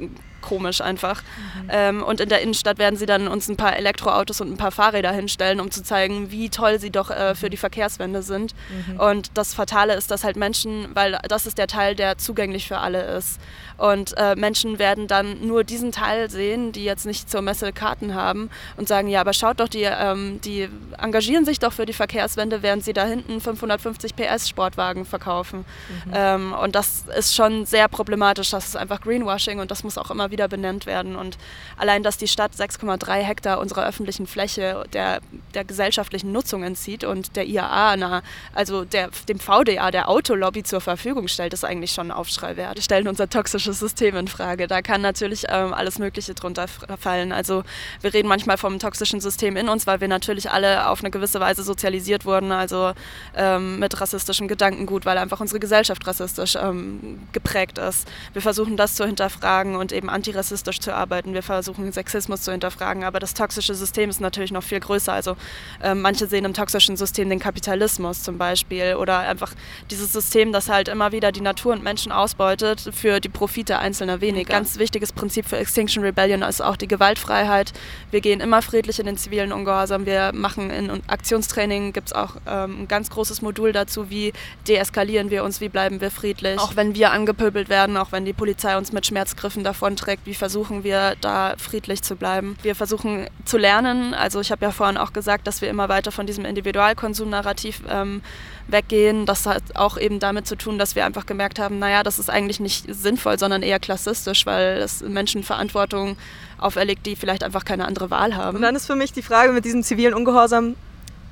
komisch 0.44 0.80
einfach. 0.80 1.22
Mhm. 1.22 1.68
Ähm, 1.70 2.02
und 2.02 2.20
in 2.20 2.28
der 2.28 2.42
Innenstadt 2.42 2.78
werden 2.78 2.96
sie 2.96 3.06
dann 3.06 3.26
uns 3.28 3.48
ein 3.48 3.56
paar 3.56 3.76
Elektroautos 3.76 4.40
und 4.40 4.52
ein 4.52 4.56
paar 4.56 4.70
Fahrräder 4.70 5.10
hinstellen, 5.10 5.58
um 5.60 5.70
zu 5.70 5.82
zeigen, 5.82 6.30
wie 6.30 6.50
toll 6.50 6.78
sie 6.78 6.90
doch 6.90 7.10
äh, 7.10 7.34
für 7.34 7.50
die 7.50 7.56
Verkehrswende 7.56 8.22
sind. 8.22 8.54
Mhm. 8.88 9.00
Und 9.00 9.30
das 9.34 9.54
Fatale 9.54 9.94
ist, 9.94 10.10
dass 10.10 10.22
halt 10.22 10.36
Menschen, 10.36 10.88
weil 10.94 11.18
das 11.28 11.46
ist 11.46 11.58
der 11.58 11.66
Teil, 11.66 11.94
der 11.94 12.18
zugänglich 12.18 12.68
für 12.68 12.78
alle 12.78 13.02
ist. 13.16 13.40
Und 13.76 14.16
äh, 14.16 14.36
Menschen 14.36 14.78
werden 14.78 15.08
dann 15.08 15.46
nur 15.46 15.64
diesen 15.64 15.90
Teil 15.90 16.30
sehen, 16.30 16.72
die 16.72 16.84
jetzt 16.84 17.06
nicht 17.06 17.30
zur 17.30 17.42
Messe 17.42 17.72
Karten 17.72 18.14
haben 18.14 18.50
und 18.76 18.86
sagen, 18.86 19.08
ja, 19.08 19.20
aber 19.20 19.32
schaut 19.32 19.60
doch, 19.60 19.68
die, 19.68 19.82
ähm, 19.82 20.40
die 20.44 20.68
engagieren 20.98 21.44
sich 21.44 21.58
doch 21.58 21.72
für 21.72 21.86
die 21.86 21.92
Verkehrswende, 21.92 22.62
während 22.62 22.84
sie 22.84 22.92
da 22.92 23.04
hinten 23.04 23.40
550 23.40 24.14
PS 24.14 24.48
Sportwagen 24.48 25.04
verkaufen. 25.04 25.64
Mhm. 26.06 26.12
Ähm, 26.14 26.52
und 26.52 26.74
das 26.74 27.04
ist 27.16 27.34
schon 27.34 27.66
sehr 27.66 27.88
problematisch. 27.88 28.50
Das 28.50 28.66
ist 28.66 28.76
einfach 28.76 29.00
Greenwashing 29.00 29.58
und 29.58 29.70
das 29.70 29.82
muss 29.82 29.98
auch 29.98 30.10
immer 30.10 30.30
wieder 30.30 30.33
benannt 30.48 30.86
werden. 30.86 31.16
Und 31.16 31.38
allein, 31.76 32.02
dass 32.02 32.18
die 32.18 32.28
Stadt 32.28 32.52
6,3 32.52 33.22
Hektar 33.22 33.58
unserer 33.60 33.86
öffentlichen 33.86 34.26
Fläche 34.26 34.84
der, 34.92 35.20
der 35.54 35.64
gesellschaftlichen 35.64 36.32
Nutzung 36.32 36.62
entzieht 36.62 37.04
und 37.04 37.36
der 37.36 37.46
IAA, 37.46 37.96
na, 37.96 38.22
also 38.52 38.84
der, 38.84 39.10
dem 39.28 39.38
VDA, 39.38 39.90
der 39.90 40.08
Autolobby 40.08 40.62
zur 40.62 40.80
Verfügung 40.80 41.28
stellt, 41.28 41.52
ist 41.52 41.64
eigentlich 41.64 41.92
schon 41.92 42.08
ein 42.08 42.16
Aufschrei 42.16 42.56
wert. 42.56 42.76
Wir 42.76 42.82
stellen 42.82 43.08
unser 43.08 43.28
toxisches 43.28 43.78
System 43.78 44.16
in 44.16 44.28
Frage. 44.28 44.66
Da 44.66 44.82
kann 44.82 45.00
natürlich 45.00 45.46
ähm, 45.48 45.72
alles 45.72 45.98
Mögliche 45.98 46.34
drunter 46.34 46.66
fallen. 46.68 47.32
Also 47.32 47.64
wir 48.00 48.12
reden 48.12 48.28
manchmal 48.28 48.58
vom 48.58 48.78
toxischen 48.78 49.20
System 49.20 49.56
in 49.56 49.68
uns, 49.68 49.86
weil 49.86 50.00
wir 50.00 50.08
natürlich 50.08 50.50
alle 50.50 50.88
auf 50.88 51.00
eine 51.00 51.10
gewisse 51.10 51.40
Weise 51.40 51.62
sozialisiert 51.62 52.24
wurden, 52.24 52.52
also 52.52 52.92
ähm, 53.36 53.78
mit 53.78 54.00
rassistischem 54.00 54.48
Gedankengut, 54.48 55.06
weil 55.06 55.18
einfach 55.18 55.40
unsere 55.40 55.60
Gesellschaft 55.60 56.06
rassistisch 56.06 56.56
ähm, 56.56 57.20
geprägt 57.32 57.78
ist. 57.78 58.08
Wir 58.32 58.42
versuchen 58.42 58.76
das 58.76 58.94
zu 58.94 59.06
hinterfragen 59.06 59.76
und 59.76 59.92
eben 59.92 60.08
antirassistisch 60.24 60.80
zu 60.80 60.94
arbeiten. 60.94 61.34
Wir 61.34 61.42
versuchen 61.42 61.92
Sexismus 61.92 62.42
zu 62.42 62.52
hinterfragen, 62.52 63.04
aber 63.04 63.20
das 63.20 63.34
toxische 63.34 63.74
System 63.74 64.10
ist 64.10 64.20
natürlich 64.20 64.52
noch 64.52 64.62
viel 64.62 64.80
größer. 64.80 65.12
Also 65.12 65.36
ähm, 65.82 66.00
manche 66.00 66.26
sehen 66.26 66.44
im 66.44 66.54
toxischen 66.54 66.96
System 66.96 67.28
den 67.28 67.38
Kapitalismus 67.38 68.22
zum 68.22 68.38
Beispiel 68.38 68.96
oder 68.96 69.18
einfach 69.18 69.52
dieses 69.90 70.12
System, 70.12 70.52
das 70.52 70.68
halt 70.68 70.88
immer 70.88 71.12
wieder 71.12 71.32
die 71.32 71.40
Natur 71.40 71.72
und 71.72 71.82
Menschen 71.82 72.12
ausbeutet 72.12 72.90
für 72.92 73.20
die 73.20 73.28
Profite 73.28 73.64
Profite 73.64 73.78
einzelner 73.78 74.20
weniger. 74.20 74.54
Ein 74.54 74.62
ganz 74.62 74.78
wichtiges 74.78 75.12
Prinzip 75.12 75.46
für 75.46 75.56
Extinction 75.58 76.02
Rebellion 76.02 76.42
ist 76.42 76.60
auch 76.60 76.76
die 76.76 76.88
Gewaltfreiheit. 76.88 77.72
Wir 78.10 78.20
gehen 78.20 78.40
immer 78.40 78.62
friedlich 78.62 78.98
in 78.98 79.06
den 79.06 79.16
zivilen 79.16 79.52
Ungehorsam. 79.52 80.06
Wir 80.06 80.32
machen 80.32 80.70
in 80.70 80.90
Aktionstraining 81.08 81.92
gibt 81.92 82.08
es 82.08 82.12
auch 82.12 82.36
ähm, 82.46 82.82
ein 82.82 82.88
ganz 82.88 83.10
großes 83.10 83.42
Modul 83.42 83.72
dazu, 83.72 84.10
wie 84.10 84.32
deeskalieren 84.66 85.30
wir 85.30 85.44
uns, 85.44 85.60
wie 85.60 85.68
bleiben 85.68 86.00
wir 86.00 86.10
friedlich. 86.10 86.58
Auch 86.58 86.74
wenn 86.74 86.94
wir 86.94 87.12
angepöbelt 87.12 87.68
werden, 87.68 87.96
auch 87.96 88.12
wenn 88.12 88.24
die 88.24 88.32
Polizei 88.32 88.76
uns 88.76 88.92
mit 88.92 89.06
Schmerzgriffen 89.06 89.62
davonträgt, 89.62 90.13
wie 90.24 90.34
versuchen 90.34 90.84
wir 90.84 91.14
da 91.20 91.54
friedlich 91.58 92.02
zu 92.02 92.16
bleiben. 92.16 92.56
Wir 92.62 92.74
versuchen 92.74 93.26
zu 93.44 93.58
lernen. 93.58 94.14
Also 94.14 94.40
ich 94.40 94.50
habe 94.50 94.64
ja 94.64 94.70
vorhin 94.70 94.96
auch 94.96 95.12
gesagt, 95.12 95.46
dass 95.46 95.60
wir 95.60 95.68
immer 95.68 95.88
weiter 95.88 96.12
von 96.12 96.26
diesem 96.26 96.44
Individualkonsum-Narrativ 96.44 97.82
ähm, 97.88 98.22
weggehen. 98.68 99.26
Das 99.26 99.46
hat 99.46 99.62
auch 99.74 99.98
eben 99.98 100.20
damit 100.20 100.46
zu 100.46 100.56
tun, 100.56 100.78
dass 100.78 100.96
wir 100.96 101.04
einfach 101.04 101.26
gemerkt 101.26 101.58
haben, 101.58 101.78
naja, 101.78 102.02
das 102.02 102.18
ist 102.18 102.30
eigentlich 102.30 102.60
nicht 102.60 102.86
sinnvoll, 102.88 103.38
sondern 103.38 103.62
eher 103.62 103.78
klassistisch, 103.78 104.46
weil 104.46 104.78
es 104.78 105.02
Menschen 105.02 105.42
Verantwortung 105.42 106.16
auferlegt, 106.58 107.06
die 107.06 107.16
vielleicht 107.16 107.44
einfach 107.44 107.64
keine 107.64 107.86
andere 107.86 108.10
Wahl 108.10 108.36
haben. 108.36 108.56
Und 108.56 108.62
dann 108.62 108.76
ist 108.76 108.86
für 108.86 108.96
mich 108.96 109.12
die 109.12 109.22
Frage 109.22 109.52
mit 109.52 109.64
diesem 109.64 109.82
zivilen 109.82 110.14
Ungehorsam, 110.14 110.76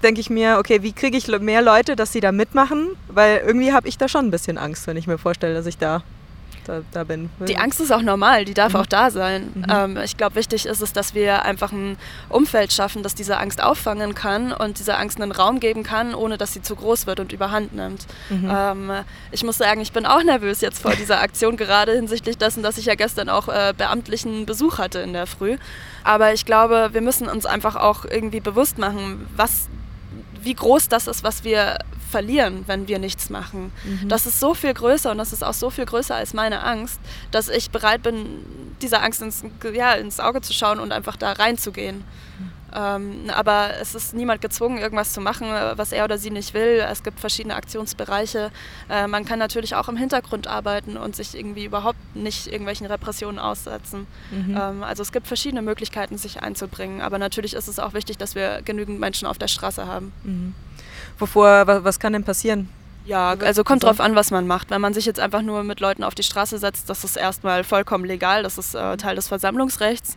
denke 0.02 0.20
ich 0.20 0.30
mir, 0.30 0.58
okay, 0.58 0.82
wie 0.82 0.92
kriege 0.92 1.16
ich 1.16 1.28
mehr 1.28 1.62
Leute, 1.62 1.96
dass 1.96 2.12
sie 2.12 2.20
da 2.20 2.32
mitmachen? 2.32 2.88
Weil 3.08 3.38
irgendwie 3.38 3.72
habe 3.72 3.88
ich 3.88 3.98
da 3.98 4.08
schon 4.08 4.26
ein 4.26 4.30
bisschen 4.30 4.58
Angst, 4.58 4.86
wenn 4.86 4.96
ich 4.96 5.06
mir 5.06 5.18
vorstelle, 5.18 5.54
dass 5.54 5.66
ich 5.66 5.78
da 5.78 6.02
da, 6.64 6.82
da 6.92 7.04
bin. 7.04 7.30
Die 7.46 7.56
Angst 7.58 7.80
ist 7.80 7.92
auch 7.92 8.02
normal, 8.02 8.44
die 8.44 8.54
darf 8.54 8.74
mhm. 8.74 8.80
auch 8.80 8.86
da 8.86 9.10
sein. 9.10 9.50
Mhm. 9.54 9.66
Ähm, 9.68 9.96
ich 10.04 10.16
glaube, 10.16 10.36
wichtig 10.36 10.66
ist 10.66 10.80
es, 10.80 10.92
dass 10.92 11.14
wir 11.14 11.44
einfach 11.44 11.72
ein 11.72 11.96
Umfeld 12.28 12.72
schaffen, 12.72 13.02
das 13.02 13.14
diese 13.14 13.38
Angst 13.38 13.62
auffangen 13.62 14.14
kann 14.14 14.52
und 14.52 14.78
dieser 14.78 14.98
Angst 14.98 15.20
einen 15.20 15.32
Raum 15.32 15.60
geben 15.60 15.82
kann, 15.82 16.14
ohne 16.14 16.38
dass 16.38 16.52
sie 16.52 16.62
zu 16.62 16.76
groß 16.76 17.06
wird 17.06 17.20
und 17.20 17.32
überhand 17.32 17.74
nimmt. 17.74 18.06
Mhm. 18.30 18.50
Ähm, 18.50 18.90
ich 19.30 19.44
muss 19.44 19.58
sagen, 19.58 19.80
ich 19.80 19.92
bin 19.92 20.06
auch 20.06 20.22
nervös 20.22 20.60
jetzt 20.60 20.80
vor 20.80 20.94
dieser 20.94 21.20
Aktion, 21.20 21.56
gerade 21.56 21.92
hinsichtlich 21.92 22.38
dessen, 22.38 22.62
dass 22.62 22.78
ich 22.78 22.86
ja 22.86 22.94
gestern 22.94 23.28
auch 23.28 23.48
äh, 23.48 23.74
beamtlichen 23.76 24.46
Besuch 24.46 24.78
hatte 24.78 25.00
in 25.00 25.12
der 25.12 25.26
Früh. 25.26 25.56
Aber 26.04 26.32
ich 26.32 26.44
glaube, 26.44 26.90
wir 26.92 27.00
müssen 27.00 27.28
uns 27.28 27.46
einfach 27.46 27.76
auch 27.76 28.04
irgendwie 28.04 28.40
bewusst 28.40 28.78
machen, 28.78 29.26
was 29.36 29.68
wie 30.42 30.54
groß 30.54 30.88
das 30.88 31.06
ist, 31.06 31.22
was 31.22 31.44
wir 31.44 31.78
verlieren, 32.10 32.64
wenn 32.66 32.88
wir 32.88 32.98
nichts 32.98 33.30
machen. 33.30 33.72
Mhm. 33.84 34.08
Das 34.08 34.26
ist 34.26 34.38
so 34.38 34.54
viel 34.54 34.74
größer 34.74 35.10
und 35.10 35.18
das 35.18 35.32
ist 35.32 35.42
auch 35.42 35.54
so 35.54 35.70
viel 35.70 35.86
größer 35.86 36.14
als 36.14 36.34
meine 36.34 36.62
Angst, 36.62 37.00
dass 37.30 37.48
ich 37.48 37.70
bereit 37.70 38.02
bin, 38.02 38.44
dieser 38.82 39.02
Angst 39.02 39.22
ins, 39.22 39.42
ja, 39.72 39.94
ins 39.94 40.20
Auge 40.20 40.42
zu 40.42 40.52
schauen 40.52 40.78
und 40.78 40.92
einfach 40.92 41.16
da 41.16 41.32
reinzugehen. 41.32 42.04
Mhm. 42.38 42.51
Ähm, 42.74 43.30
aber 43.34 43.70
es 43.80 43.94
ist 43.94 44.14
niemand 44.14 44.40
gezwungen, 44.40 44.78
irgendwas 44.78 45.12
zu 45.12 45.20
machen, 45.20 45.48
was 45.76 45.92
er 45.92 46.04
oder 46.04 46.18
sie 46.18 46.30
nicht 46.30 46.54
will. 46.54 46.84
Es 46.90 47.02
gibt 47.02 47.20
verschiedene 47.20 47.54
Aktionsbereiche. 47.54 48.50
Äh, 48.88 49.06
man 49.06 49.24
kann 49.24 49.38
natürlich 49.38 49.74
auch 49.74 49.88
im 49.88 49.96
Hintergrund 49.96 50.46
arbeiten 50.46 50.96
und 50.96 51.16
sich 51.16 51.36
irgendwie 51.36 51.64
überhaupt 51.64 51.98
nicht 52.14 52.46
irgendwelchen 52.46 52.86
Repressionen 52.86 53.38
aussetzen. 53.38 54.06
Mhm. 54.30 54.56
Ähm, 54.58 54.82
also 54.82 55.02
es 55.02 55.12
gibt 55.12 55.26
verschiedene 55.26 55.62
Möglichkeiten, 55.62 56.18
sich 56.18 56.42
einzubringen. 56.42 57.00
Aber 57.00 57.18
natürlich 57.18 57.54
ist 57.54 57.68
es 57.68 57.78
auch 57.78 57.94
wichtig, 57.94 58.18
dass 58.18 58.34
wir 58.34 58.62
genügend 58.64 59.00
Menschen 59.00 59.26
auf 59.26 59.38
der 59.38 59.48
Straße 59.48 59.86
haben. 59.86 60.12
Mhm. 60.24 60.54
Wovor, 61.18 61.84
was 61.84 61.98
kann 61.98 62.12
denn 62.12 62.24
passieren? 62.24 62.68
Ja, 63.04 63.34
also 63.40 63.64
kommt 63.64 63.82
drauf 63.82 63.98
an, 64.00 64.14
was 64.14 64.30
man 64.30 64.46
macht. 64.46 64.70
Wenn 64.70 64.80
man 64.80 64.94
sich 64.94 65.06
jetzt 65.06 65.18
einfach 65.18 65.42
nur 65.42 65.64
mit 65.64 65.80
Leuten 65.80 66.04
auf 66.04 66.14
die 66.14 66.22
Straße 66.22 66.58
setzt, 66.58 66.88
das 66.88 67.02
ist 67.02 67.16
erstmal 67.16 67.64
vollkommen 67.64 68.04
legal, 68.04 68.44
das 68.44 68.58
ist 68.58 68.74
äh, 68.74 68.96
Teil 68.96 69.16
des 69.16 69.28
Versammlungsrechts. 69.28 70.14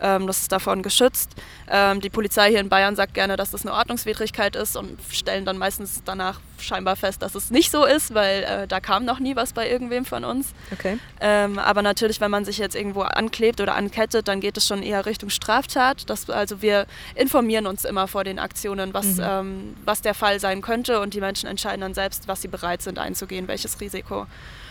Ähm, 0.00 0.26
das 0.28 0.42
ist 0.42 0.52
davon 0.52 0.82
geschützt. 0.82 1.32
Ähm, 1.68 2.00
die 2.00 2.10
Polizei 2.10 2.50
hier 2.50 2.60
in 2.60 2.68
Bayern 2.68 2.94
sagt 2.94 3.14
gerne, 3.14 3.36
dass 3.36 3.50
das 3.50 3.66
eine 3.66 3.74
Ordnungswidrigkeit 3.74 4.54
ist 4.54 4.76
und 4.76 4.98
stellen 5.10 5.44
dann 5.44 5.58
meistens 5.58 6.02
danach 6.04 6.40
scheinbar 6.62 6.96
fest, 6.96 7.22
dass 7.22 7.34
es 7.34 7.50
nicht 7.50 7.70
so 7.70 7.84
ist, 7.84 8.14
weil 8.14 8.42
äh, 8.44 8.66
da 8.66 8.80
kam 8.80 9.04
noch 9.04 9.18
nie 9.18 9.36
was 9.36 9.52
bei 9.52 9.70
irgendwem 9.70 10.04
von 10.04 10.24
uns. 10.24 10.52
Okay. 10.72 10.98
Ähm, 11.20 11.58
aber 11.58 11.82
natürlich, 11.82 12.20
wenn 12.20 12.30
man 12.30 12.44
sich 12.44 12.58
jetzt 12.58 12.74
irgendwo 12.74 13.02
anklebt 13.02 13.60
oder 13.60 13.74
ankettet, 13.74 14.28
dann 14.28 14.40
geht 14.40 14.56
es 14.56 14.66
schon 14.66 14.82
eher 14.82 15.06
Richtung 15.06 15.30
Straftat. 15.30 16.08
Das, 16.10 16.28
also 16.30 16.62
wir 16.62 16.86
informieren 17.14 17.66
uns 17.66 17.84
immer 17.84 18.08
vor 18.08 18.24
den 18.24 18.38
Aktionen, 18.38 18.94
was, 18.94 19.16
mhm. 19.16 19.22
ähm, 19.22 19.76
was 19.84 20.02
der 20.02 20.14
Fall 20.14 20.40
sein 20.40 20.62
könnte 20.62 21.00
und 21.00 21.14
die 21.14 21.20
Menschen 21.20 21.48
entscheiden 21.48 21.80
dann 21.80 21.94
selbst, 21.94 22.28
was 22.28 22.42
sie 22.42 22.48
bereit 22.48 22.82
sind 22.82 22.98
einzugehen, 22.98 23.48
welches 23.48 23.80
Risiko. 23.80 24.26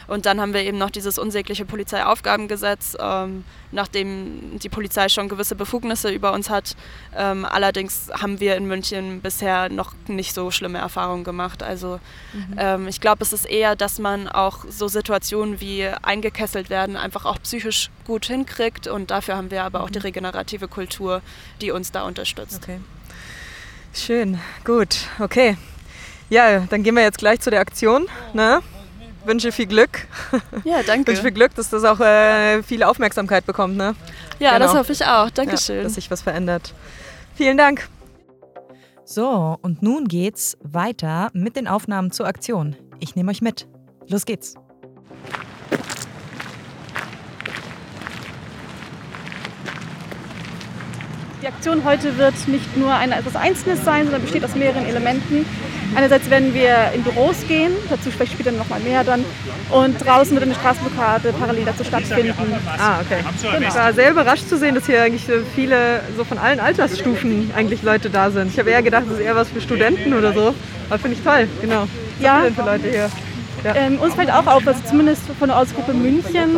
Und 0.08 0.26
dann 0.26 0.40
haben 0.40 0.54
wir 0.54 0.62
eben 0.62 0.78
noch 0.78 0.90
dieses 0.90 1.20
unsägliche 1.20 1.66
Polizeiaufgabengesetz, 1.66 2.96
ähm, 3.00 3.44
nachdem 3.72 4.58
die 4.60 4.70
Polizei 4.70 5.10
schon 5.10 5.28
gewisse 5.28 5.56
Befugnisse 5.56 6.10
über 6.10 6.32
uns 6.34 6.50
hat. 6.50 6.76
Ähm, 7.16 7.46
allerdings 7.46 8.10
haben 8.14 8.40
wir 8.40 8.56
in 8.56 8.68
München 8.68 9.22
bisher 9.22 9.70
noch 9.70 9.94
nicht 10.08 10.34
so 10.34 10.50
schlimme 10.52 10.78
Erfahrungen 10.80 11.24
gemacht. 11.24 11.62
Also 11.62 12.00
mhm. 12.34 12.56
ähm, 12.58 12.88
ich 12.88 13.02
glaube, 13.02 13.24
es 13.24 13.34
ist 13.34 13.46
eher, 13.46 13.76
dass 13.76 14.00
man 14.00 14.28
auch 14.28 14.66
so 14.70 14.88
Situationen 14.88 15.60
wie 15.60 15.88
eingekesselt 16.02 16.70
werden 16.70 16.96
einfach 16.96 17.26
auch 17.26 17.42
psychisch 17.42 17.90
gut 18.06 18.26
hinkriegt. 18.26 18.88
Und 18.88 19.12
dafür 19.12 19.36
haben 19.36 19.52
wir 19.52 19.64
aber 19.64 19.84
auch 19.84 19.90
die 19.90 20.00
mhm. 20.00 20.06
regenerative 20.06 20.68
Kultur, 20.68 21.22
die 21.62 21.72
uns 21.72 21.92
da 21.92 22.04
unterstützt. 22.04 22.62
Okay. 22.64 22.80
Schön, 23.94 24.40
gut, 24.64 25.00
okay. 25.20 25.58
Ja, 26.30 26.60
dann 26.60 26.84
gehen 26.84 26.96
wir 26.96 27.04
jetzt 27.04 27.18
gleich 27.18 27.40
zu 27.40 27.50
der 27.50 27.62
Aktion. 27.62 28.08
Ne? 28.34 28.62
Wünsche 29.28 29.52
viel 29.52 29.68
Glück. 29.68 30.08
Ja, 30.64 30.82
danke. 30.88 31.08
wünsche 31.08 31.22
viel 31.22 31.32
Glück, 31.32 31.54
dass 31.56 31.70
das 31.70 31.84
auch 31.84 32.00
äh, 32.00 32.64
viel 32.64 32.84
Aufmerksamkeit 32.84 33.46
bekommt. 33.46 33.78
Ne? 33.78 33.96
Ja, 34.40 34.54
genau. 34.54 34.66
das 34.66 34.76
hoffe 34.76 34.92
ich 34.94 35.06
auch. 35.06 35.30
Dankeschön. 35.30 35.78
Ja, 35.78 35.84
dass 35.84 35.96
sich 35.96 36.10
was 36.10 36.22
verändert. 36.22 36.74
Vielen 37.36 37.58
Dank. 37.58 37.88
So, 39.06 39.58
und 39.62 39.82
nun 39.82 40.08
geht's 40.08 40.58
weiter 40.62 41.30
mit 41.34 41.56
den 41.56 41.68
Aufnahmen 41.68 42.12
zur 42.12 42.28
Aktion. 42.28 42.76
Ich 43.00 43.16
nehme 43.16 43.32
euch 43.32 43.42
mit. 43.42 43.68
Los 44.08 44.26
geht's. 44.26 44.56
Die 51.48 51.54
Aktion 51.54 51.86
heute 51.86 52.18
wird 52.18 52.34
nicht 52.50 52.76
nur 52.76 52.94
ein, 52.94 53.14
etwas 53.14 53.38
Einzelnes 53.38 53.86
sein, 53.86 54.04
sondern 54.04 54.22
besteht 54.22 54.44
aus 54.44 54.54
mehreren 54.54 54.86
Elementen. 54.86 55.46
Einerseits 55.96 56.30
werden 56.30 56.54
wir 56.54 56.92
in 56.94 57.04
Büros 57.04 57.38
gehen, 57.48 57.72
dazu 57.90 58.12
spreche 58.12 58.32
ich 58.34 58.34
später 58.34 58.52
noch 58.52 58.68
mal 58.68 58.82
mehr 58.82 59.06
dann. 59.06 59.24
Und 59.70 60.06
draußen 60.06 60.34
wird 60.34 60.44
eine 60.44 60.56
Straßenblockade 60.56 61.32
parallel 61.32 61.64
dazu 61.64 61.86
stattfinden. 61.86 62.34
Ah, 62.78 63.00
okay. 63.00 63.24
Genau. 63.42 63.66
Ich 63.66 63.74
war 63.74 63.94
sehr 63.94 64.12
überrascht 64.12 64.50
zu 64.50 64.58
sehen, 64.58 64.76
dass 64.76 64.88
hier 64.88 65.02
eigentlich 65.02 65.24
viele, 65.56 66.02
so 66.18 66.26
von 66.26 66.38
allen 66.38 66.60
Altersstufen 66.60 67.50
eigentlich 67.56 67.82
Leute 67.82 68.10
da 68.10 68.30
sind. 68.30 68.52
Ich 68.52 68.60
habe 68.60 68.70
eher 68.70 68.84
gedacht, 68.84 69.04
das 69.08 69.14
ist 69.14 69.24
eher 69.24 69.38
was 69.38 69.50
für 69.50 69.62
Studenten 69.62 70.14
oder 70.16 70.34
so. 70.34 70.54
Aber 70.90 71.00
finde 71.00 71.16
ich 71.16 71.24
toll, 71.24 71.48
genau. 71.62 71.84
Was 71.84 72.26
ja. 72.26 72.42
denn 72.42 72.56
für 72.56 72.64
Leute 72.64 72.90
hier? 72.90 73.10
Ja. 73.64 73.76
Ähm, 73.76 74.00
uns 74.00 74.14
fällt 74.14 74.32
auch 74.32 74.46
auf, 74.46 74.68
also 74.68 74.80
zumindest 74.86 75.24
von 75.40 75.50
der 75.50 75.58
Ortsgruppe 75.58 75.94
München 75.94 76.58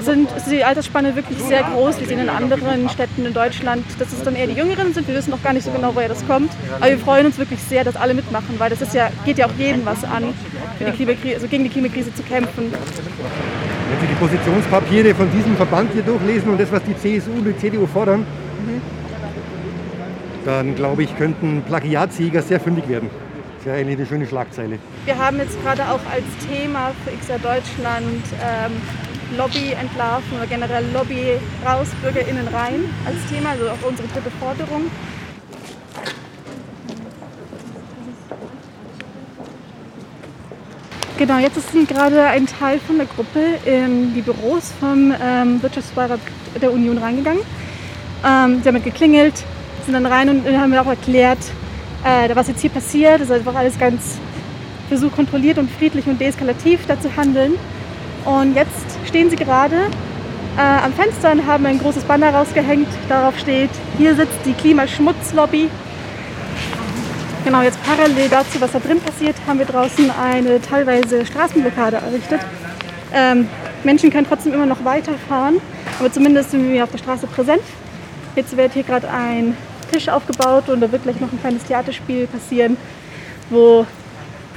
sind, 0.00 0.28
die 0.50 0.64
Altersspanne 0.64 1.16
wirklich 1.16 1.38
sehr 1.38 1.62
groß. 1.62 2.00
Wir 2.00 2.06
sehen 2.06 2.20
in 2.20 2.28
anderen 2.28 2.88
Städten 2.88 3.26
in 3.26 3.34
Deutschland, 3.34 3.84
dass 3.98 4.12
es 4.12 4.22
dann 4.22 4.36
eher 4.36 4.46
die 4.46 4.54
Jüngeren 4.54 4.94
sind. 4.94 5.08
Wir 5.08 5.14
wissen 5.14 5.30
noch 5.30 5.42
gar 5.42 5.52
nicht 5.52 5.64
so 5.64 5.70
genau, 5.70 5.94
woher 5.94 6.08
das 6.08 6.26
kommt. 6.26 6.50
Aber 6.80 6.88
wir 6.88 6.98
freuen 6.98 7.26
uns 7.26 7.38
wirklich 7.38 7.60
sehr, 7.62 7.84
dass 7.84 7.96
alle 7.96 8.14
mitmachen, 8.14 8.54
weil 8.58 8.70
das 8.70 8.80
ist 8.80 8.94
ja, 8.94 9.10
geht 9.24 9.38
ja 9.38 9.46
auch 9.46 9.54
jedem 9.58 9.84
was 9.84 10.04
an, 10.04 10.34
für 10.78 10.84
die 10.84 10.92
Klimakrise, 10.92 11.34
also 11.36 11.48
gegen 11.48 11.64
die 11.64 11.70
Klimakrise 11.70 12.14
zu 12.14 12.22
kämpfen. 12.22 12.72
Wenn 12.72 14.00
Sie 14.00 14.06
die 14.06 14.14
Positionspapiere 14.14 15.14
von 15.14 15.30
diesem 15.30 15.56
Verband 15.56 15.92
hier 15.92 16.02
durchlesen 16.02 16.50
und 16.50 16.60
das, 16.60 16.70
was 16.72 16.82
die 16.84 16.96
CSU 16.96 17.32
und 17.32 17.44
die 17.44 17.56
CDU 17.56 17.86
fordern, 17.86 18.20
mhm. 18.20 18.82
dann 20.44 20.74
glaube 20.74 21.02
ich, 21.02 21.16
könnten 21.16 21.62
Plagiatsjäger 21.66 22.42
sehr 22.42 22.60
fündig 22.60 22.88
werden 22.88 23.10
wäre 23.66 23.78
eigentlich 23.78 23.98
eine 23.98 24.06
schöne 24.06 24.26
Schlagzeile. 24.26 24.78
Wir 25.04 25.18
haben 25.18 25.38
jetzt 25.38 25.60
gerade 25.62 25.82
auch 25.82 26.00
als 26.10 26.24
Thema 26.48 26.92
für 27.04 27.10
XR 27.16 27.38
Deutschland 27.38 28.22
ähm, 28.40 28.72
Lobby 29.36 29.72
entlarven 29.72 30.38
oder 30.38 30.46
generell 30.46 30.84
Lobby 30.92 31.32
raus, 31.66 31.88
BürgerInnen 32.00 32.46
rein 32.48 32.84
als 33.04 33.16
Thema, 33.28 33.50
also 33.50 33.68
auch 33.68 33.88
unsere 33.88 34.06
dritte 34.08 34.30
Forderung. 34.38 34.82
Genau, 41.18 41.38
jetzt 41.38 41.56
ist 41.56 41.88
gerade 41.88 42.24
ein 42.24 42.46
Teil 42.46 42.78
von 42.78 42.98
der 42.98 43.06
Gruppe 43.06 43.40
in 43.64 44.14
die 44.14 44.20
Büros 44.20 44.72
vom 44.78 45.12
ähm, 45.20 45.62
Wirtschaftsbeirat 45.62 46.20
der 46.60 46.72
Union 46.72 46.98
reingegangen. 46.98 47.40
Ähm, 48.24 48.60
sie 48.62 48.68
haben 48.68 48.82
geklingelt, 48.82 49.34
sind 49.84 49.94
dann 49.94 50.06
rein 50.06 50.28
und 50.28 50.46
haben 50.46 50.74
auch 50.74 50.86
erklärt, 50.86 51.38
äh, 52.06 52.34
was 52.34 52.48
jetzt 52.48 52.60
hier 52.60 52.70
passiert. 52.70 53.20
Ist 53.20 53.32
einfach 53.32 53.54
alles 53.54 53.78
ganz 53.78 54.18
versucht 54.88 55.16
kontrolliert 55.16 55.58
und 55.58 55.70
friedlich 55.70 56.06
und 56.06 56.20
deeskalativ 56.20 56.86
da 56.86 56.98
zu 57.00 57.14
handeln. 57.16 57.54
Und 58.24 58.54
jetzt 58.54 58.98
stehen 59.06 59.30
sie 59.30 59.36
gerade 59.36 59.76
äh, 60.56 60.84
am 60.84 60.92
Fenster 60.92 61.32
und 61.32 61.46
haben 61.46 61.66
ein 61.66 61.78
großes 61.78 62.04
Banner 62.04 62.32
rausgehängt. 62.32 62.88
Darauf 63.08 63.38
steht, 63.38 63.70
hier 63.98 64.14
sitzt 64.14 64.38
die 64.44 64.52
Klimaschmutzlobby. 64.52 65.68
Genau, 67.44 67.62
jetzt 67.62 67.78
parallel 67.84 68.28
dazu, 68.28 68.60
was 68.60 68.72
da 68.72 68.80
drin 68.80 69.00
passiert, 69.00 69.36
haben 69.46 69.60
wir 69.60 69.66
draußen 69.66 70.10
eine 70.10 70.60
teilweise 70.60 71.24
Straßenblockade 71.24 71.96
errichtet. 71.98 72.40
Ähm, 73.14 73.48
Menschen 73.84 74.10
können 74.10 74.26
trotzdem 74.28 74.52
immer 74.52 74.66
noch 74.66 74.84
weiterfahren, 74.84 75.60
aber 76.00 76.10
zumindest 76.10 76.50
sind 76.50 76.72
wir 76.72 76.82
auf 76.82 76.90
der 76.90 76.98
Straße 76.98 77.28
präsent. 77.28 77.62
Jetzt 78.34 78.56
wird 78.56 78.72
hier 78.72 78.82
gerade 78.82 79.08
ein 79.08 79.56
Tisch 79.90 80.08
aufgebaut 80.08 80.68
und 80.68 80.80
da 80.80 80.90
wird 80.90 81.02
gleich 81.02 81.20
noch 81.20 81.32
ein 81.32 81.40
kleines 81.40 81.64
Theaterspiel 81.64 82.26
passieren, 82.26 82.76
wo 83.50 83.86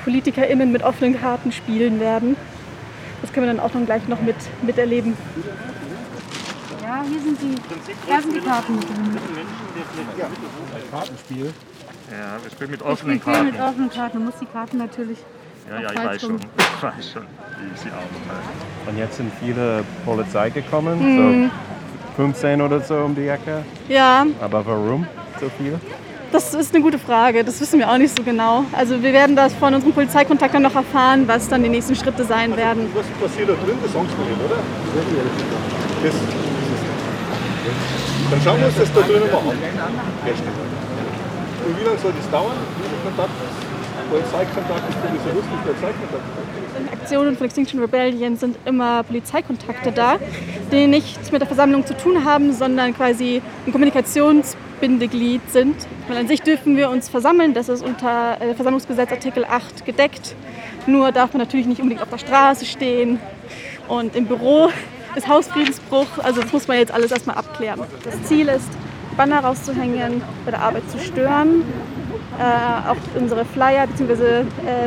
PolitikerInnen 0.04 0.72
mit 0.72 0.84
offenen 0.84 1.20
Karten 1.20 1.52
spielen 1.52 2.00
werden. 2.00 2.36
Das 3.22 3.34
können 3.34 3.48
wir 3.48 3.54
dann 3.54 3.64
auch 3.64 3.72
dann 3.72 3.86
gleich 3.86 4.08
noch 4.08 4.22
mit, 4.22 4.36
miterleben. 4.62 5.16
Ja, 6.82 7.04
hier 7.08 7.22
sind 7.22 7.40
die, 7.42 7.56
da 8.10 8.22
sind 8.22 8.36
die 8.36 8.40
Karten 8.40 8.80
drin. 8.80 9.18
Ein 10.76 10.92
Kartenspiel? 10.92 11.54
Ja, 12.12 12.42
wir 12.42 12.52
spielen 12.52 12.72
mit 12.72 12.82
offenen 12.82 13.22
Karten. 13.22 13.46
mit 13.46 13.60
offenen 13.60 13.90
Karten. 13.90 14.18
Man 14.18 14.26
muss 14.28 14.40
die 14.42 14.46
Karten 14.46 14.78
natürlich. 14.78 15.20
Ja, 15.70 15.82
ja, 15.82 15.92
ich 15.92 16.04
weiß 16.04 16.22
schon. 16.22 16.40
Ich 16.80 16.84
weiß 16.84 17.12
schon, 17.12 17.24
wie 17.24 17.74
ich 17.76 17.82
sie 17.82 17.90
auch. 17.90 18.90
Und 18.90 18.98
jetzt 18.98 19.18
sind 19.18 19.32
viele 19.42 19.84
Polizei 20.06 20.50
gekommen, 20.50 21.44
mhm. 21.44 21.52
so 22.16 22.24
15 22.24 22.62
oder 22.62 22.80
so 22.80 22.96
um 22.96 23.14
die 23.14 23.28
Ecke. 23.28 23.64
Ja. 23.90 24.26
Aber 24.40 24.66
warum? 24.66 25.06
So 25.40 25.50
viel? 25.58 25.80
Das 26.32 26.54
ist 26.54 26.76
eine 26.76 26.84
gute 26.84 27.00
Frage. 27.00 27.44
Das 27.44 27.60
wissen 27.60 27.80
wir 27.80 27.90
auch 27.90 27.98
nicht 27.98 28.16
so 28.16 28.24
genau. 28.24 28.64
Also 28.72 29.02
wir 29.02 29.14
werden 29.14 29.36
das 29.36 29.54
von 29.56 29.74
unseren 29.74 29.94
Polizeikontaktern 29.94 30.62
noch 30.62 30.76
erfahren, 30.76 31.28
was 31.28 31.50
dann 31.50 31.64
die 31.64 31.70
nächsten 31.70 31.96
Schritte 31.96 32.24
sein 32.24 32.56
werden. 32.56 32.88
Was 32.94 33.08
passiert 33.20 33.50
da 33.50 33.54
drin? 33.54 33.78
Das 33.82 33.92
Sie 33.92 33.98
nicht, 33.98 34.14
oder? 34.46 34.60
Das, 36.04 36.14
dann 38.30 38.42
schauen 38.44 38.60
wir 38.60 38.68
uns 38.68 38.78
das 38.78 38.94
da 38.94 39.02
drinnen 39.02 39.32
mal 39.32 39.40
an. 39.40 39.48
Und 41.66 41.80
wie 41.80 41.84
lange 41.84 41.98
soll 41.98 42.14
das 42.16 42.30
dauern? 42.30 42.58
Kontakt? 43.04 43.32
Polizeikontakt 44.10 44.90
ist 44.90 44.98
sowieso 45.02 45.36
lustig, 45.36 45.64
Polizeikontakt. 45.64 46.24
In 46.80 46.94
Aktionen 46.94 47.38
von 47.38 47.46
Extinction 47.46 47.80
Rebellion 47.80 48.38
sind 48.38 48.58
immer 48.66 49.04
Polizeikontakte 49.04 49.92
da, 49.92 50.18
die 50.72 50.88
nichts 50.88 51.32
mit 51.32 51.42
der 51.42 51.48
Versammlung 51.48 51.86
zu 51.86 51.96
tun 51.96 52.24
haben, 52.24 52.54
sondern 52.54 52.96
quasi 52.96 53.42
ein 53.66 53.72
Kommunikationsbindeglied 54.80 55.42
sind. 55.52 55.76
Weil 56.08 56.18
an 56.18 56.28
sich 56.28 56.42
dürfen 56.42 56.78
wir 56.78 56.90
uns 56.90 57.10
versammeln, 57.10 57.54
das 57.54 57.70
ist 57.70 57.84
unter 57.84 58.40
äh, 58.42 58.54
Versammlungsgesetz 58.56 59.12
Artikel 59.12 59.46
8 59.46 59.86
gedeckt. 59.86 60.36
Nur 60.88 61.12
darf 61.12 61.34
man 61.34 61.40
natürlich 61.42 61.68
nicht 61.68 61.82
unbedingt 61.82 62.02
auf 62.02 62.10
der 62.10 62.18
Straße 62.18 62.66
stehen 62.66 63.20
und 63.88 64.16
im 64.16 64.26
Büro 64.26 64.70
ist 65.16 65.28
Hausfriedensbruch. 65.28 66.08
Also 66.24 66.42
das 66.42 66.52
muss 66.52 66.68
man 66.68 66.78
jetzt 66.78 66.92
alles 66.94 67.12
erstmal 67.12 67.38
abklären. 67.38 67.82
Das 68.04 68.24
Ziel 68.24 68.48
ist, 68.48 68.70
Banner 69.18 69.40
rauszuhängen, 69.40 70.22
bei 70.46 70.52
der 70.52 70.62
Arbeit 70.62 70.90
zu 70.90 70.98
stören, 71.00 71.64
äh, 72.40 72.90
auch 72.90 73.20
unsere 73.20 73.44
Flyer 73.46 73.86
bzw. 73.88 74.24
Äh, 74.24 74.44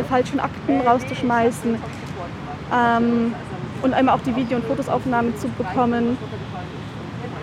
falschen 0.08 0.40
Akten 0.40 0.80
rauszuschmeißen 0.80 1.76
ähm, 2.72 3.34
und 3.82 3.94
einmal 3.94 4.16
auch 4.16 4.22
die 4.22 4.34
Video- 4.34 4.56
und 4.56 4.64
Fotosaufnahmen 4.64 5.36
zu 5.36 5.48
bekommen, 5.48 6.16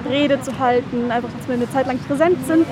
Rede 0.10 0.42
zu 0.42 0.60
halten, 0.60 1.12
einfach, 1.12 1.30
dass 1.38 1.48
wir 1.48 1.56
eine 1.56 1.70
Zeit 1.70 1.88
lang 1.88 2.00
präsent 2.00 2.46
sind. 2.46 2.66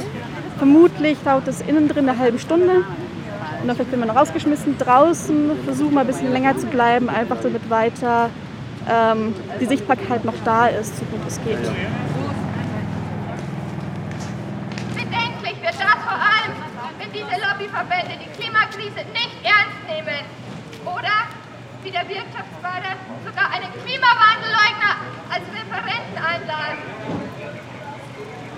Vermutlich 0.57 1.17
dauert 1.23 1.47
es 1.47 1.61
innen 1.61 1.87
drin 1.87 2.09
eine 2.09 2.17
halbe 2.17 2.39
Stunde. 2.39 2.83
Und 3.61 3.67
dann 3.67 3.75
vielleicht 3.75 3.91
wird 3.91 4.05
man 4.05 4.09
rausgeschmissen. 4.09 4.77
Draußen 4.77 5.51
versuchen 5.65 5.93
wir 5.93 6.01
ein 6.01 6.07
bisschen 6.07 6.31
länger 6.31 6.57
zu 6.57 6.67
bleiben, 6.67 7.09
einfach 7.09 7.37
damit 7.41 7.69
weiter 7.69 8.29
ähm, 8.89 9.35
die 9.59 9.65
Sichtbarkeit 9.65 10.23
noch 10.25 10.33
da 10.43 10.67
ist, 10.67 10.97
so 10.97 11.05
gut 11.05 11.21
es 11.27 11.39
geht. 11.43 11.57
Bedenklich 14.95 15.61
wird 15.61 15.75
das 15.75 16.01
vor 16.03 16.17
allem, 16.17 16.53
wenn 16.99 17.11
diese 17.11 17.35
Lobbyverbände 17.41 18.13
die 18.23 18.41
Klimakrise 18.41 19.03
nicht 19.13 19.37
ernst 19.43 19.83
nehmen. 19.87 20.23
Oder, 20.85 21.27
wie 21.83 21.91
der 21.91 22.07
Wirtschaftsförder, 22.07 22.95
sogar 23.25 23.51
einen 23.51 23.71
Klimawandelleugner 23.83 24.95
als 25.29 25.43
Referenten 25.51 26.17
einladen. 26.17 27.26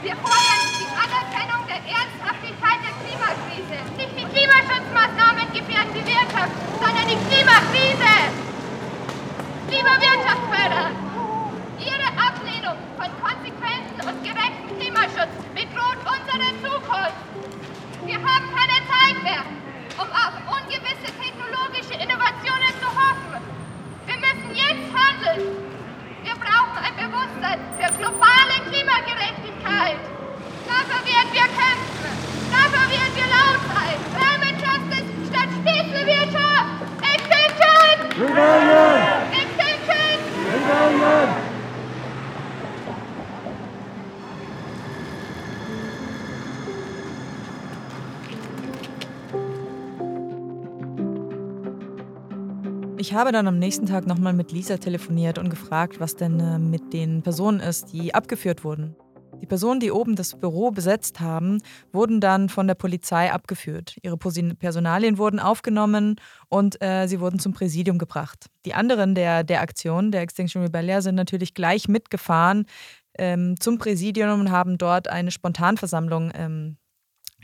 Wir 0.01 0.15
fordern 0.15 0.63
die 0.79 0.87
Anerkennung 0.95 1.67
der 1.67 1.83
Ernsthaftigkeit 1.83 2.79
der 2.87 2.95
Klimakrise. 3.03 3.77
Nicht 3.99 4.15
die 4.15 4.27
Klimaschutzmaßnahmen 4.31 5.51
gefährden 5.51 5.91
die 5.91 6.07
Wirtschaft, 6.07 6.55
sondern 6.79 7.03
die 7.03 7.19
Klimakrise. 7.27 8.13
Lieber 9.67 9.95
Wirtschaftsförder, 9.99 10.95
Ihre 11.83 12.09
Ablehnung 12.15 12.79
von 12.95 13.11
konsequenten 13.19 13.99
und 14.07 14.17
gerechten 14.23 14.71
Klimaschutz 14.79 15.35
bedroht 15.51 15.99
unsere 16.07 16.47
Zukunft. 16.63 17.19
Wir 18.07 18.19
haben 18.23 18.47
keine 18.55 18.79
Zeit 18.87 19.19
mehr, 19.19 19.43
um 19.99 20.07
auf 20.15 20.33
ungewisse 20.47 21.11
technologische 21.19 21.99
Innovationen 21.99 22.71
zu 22.79 22.87
hoffen. 22.87 23.35
Wir 24.07 24.15
müssen 24.15 24.55
jetzt 24.55 24.87
handeln. 24.95 25.78
Ich 53.09 53.15
habe 53.15 53.31
dann 53.31 53.47
am 53.47 53.57
nächsten 53.57 53.87
Tag 53.87 54.05
nochmal 54.05 54.33
mit 54.33 54.51
Lisa 54.51 54.77
telefoniert 54.77 55.39
und 55.39 55.49
gefragt, 55.49 55.99
was 55.99 56.15
denn 56.15 56.39
äh, 56.39 56.59
mit 56.59 56.93
den 56.93 57.23
Personen 57.23 57.59
ist, 57.59 57.91
die 57.91 58.13
abgeführt 58.13 58.63
wurden. 58.63 58.95
Die 59.41 59.47
Personen, 59.47 59.79
die 59.79 59.89
oben 59.89 60.15
das 60.15 60.39
Büro 60.39 60.69
besetzt 60.69 61.19
haben, 61.19 61.57
wurden 61.91 62.21
dann 62.21 62.49
von 62.49 62.67
der 62.67 62.75
Polizei 62.75 63.31
abgeführt. 63.31 63.97
Ihre 64.03 64.15
Personalien 64.15 65.17
wurden 65.17 65.39
aufgenommen 65.39 66.17
und 66.49 66.79
äh, 66.83 67.07
sie 67.07 67.19
wurden 67.19 67.39
zum 67.39 67.51
Präsidium 67.51 67.97
gebracht. 67.97 68.45
Die 68.65 68.75
anderen 68.75 69.15
der, 69.15 69.43
der 69.43 69.61
Aktion, 69.61 70.11
der 70.11 70.21
Extinction 70.21 70.61
Rebellion, 70.61 71.01
sind 71.01 71.15
natürlich 71.15 71.55
gleich 71.55 71.87
mitgefahren 71.87 72.67
ähm, 73.17 73.59
zum 73.59 73.79
Präsidium 73.79 74.39
und 74.39 74.51
haben 74.51 74.77
dort 74.77 75.07
eine 75.07 75.31
Spontanversammlung 75.31 76.31
ähm, 76.35 76.77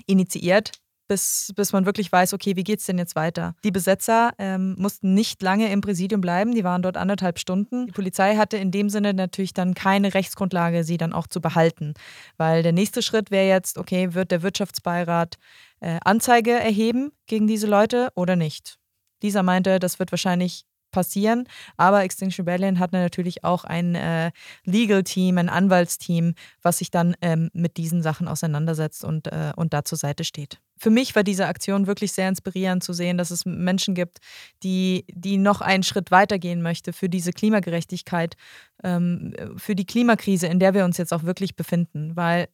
initiiert, 0.05 0.73
bis, 1.07 1.51
bis 1.55 1.73
man 1.73 1.85
wirklich 1.85 2.11
weiß, 2.11 2.33
okay, 2.33 2.55
wie 2.55 2.63
geht's 2.63 2.85
denn 2.85 2.97
jetzt 2.97 3.15
weiter? 3.15 3.55
Die 3.63 3.71
Besetzer 3.71 4.33
ähm, 4.37 4.75
mussten 4.77 5.13
nicht 5.13 5.41
lange 5.41 5.71
im 5.71 5.81
Präsidium 5.81 6.21
bleiben, 6.21 6.53
die 6.53 6.63
waren 6.63 6.81
dort 6.81 6.97
anderthalb 6.97 7.39
Stunden. 7.39 7.87
Die 7.87 7.91
Polizei 7.91 8.35
hatte 8.35 8.57
in 8.57 8.71
dem 8.71 8.89
Sinne 8.89 9.13
natürlich 9.13 9.53
dann 9.53 9.73
keine 9.73 10.13
Rechtsgrundlage, 10.13 10.83
sie 10.83 10.97
dann 10.97 11.13
auch 11.13 11.27
zu 11.27 11.41
behalten. 11.41 11.93
Weil 12.37 12.63
der 12.63 12.73
nächste 12.73 13.01
Schritt 13.01 13.31
wäre 13.31 13.47
jetzt, 13.47 13.77
okay, 13.77 14.13
wird 14.13 14.31
der 14.31 14.41
Wirtschaftsbeirat 14.41 15.35
äh, 15.79 15.99
Anzeige 16.03 16.51
erheben 16.51 17.11
gegen 17.27 17.47
diese 17.47 17.67
Leute 17.67 18.09
oder 18.15 18.35
nicht? 18.35 18.77
Dieser 19.21 19.43
meinte, 19.43 19.79
das 19.79 19.99
wird 19.99 20.11
wahrscheinlich 20.11 20.65
passieren, 20.95 21.47
aber 21.75 22.03
Extinction 22.03 22.45
Rebellion 22.45 22.79
hat 22.79 22.93
natürlich 22.93 23.43
auch 23.43 23.65
ein 23.65 23.95
äh, 23.95 24.31
Legal-Team, 24.63 25.37
ein 25.37 25.49
Anwaltsteam, 25.49 26.35
was 26.61 26.77
sich 26.77 26.89
dann 26.89 27.15
ähm, 27.21 27.49
mit 27.53 27.75
diesen 27.75 28.01
Sachen 28.01 28.29
auseinandersetzt 28.29 29.03
und, 29.03 29.27
äh, 29.27 29.51
und 29.57 29.73
da 29.73 29.83
zur 29.83 29.97
Seite 29.97 30.23
steht 30.23 30.59
für 30.77 30.89
mich 30.89 31.15
war 31.15 31.23
diese 31.23 31.47
Aktion 31.47 31.87
wirklich 31.87 32.11
sehr 32.11 32.27
inspirierend 32.27 32.83
zu 32.83 32.93
sehen, 32.93 33.17
dass 33.17 33.31
es 33.31 33.45
Menschen 33.45 33.95
gibt, 33.95 34.19
die, 34.63 35.05
die 35.09 35.37
noch 35.37 35.61
einen 35.61 35.83
Schritt 35.83 36.11
weitergehen 36.11 36.61
möchte 36.61 36.91
für 36.91 37.07
diese 37.07 37.31
Klimagerechtigkeit, 37.31 38.35
ähm, 38.83 39.33
für 39.55 39.75
die 39.75 39.85
Klimakrise, 39.85 40.47
in 40.47 40.59
der 40.59 40.73
wir 40.73 40.83
uns 40.83 40.97
jetzt 40.97 41.13
auch 41.13 41.23
wirklich 41.23 41.55
befinden. 41.55 42.15
Weil, 42.15 42.49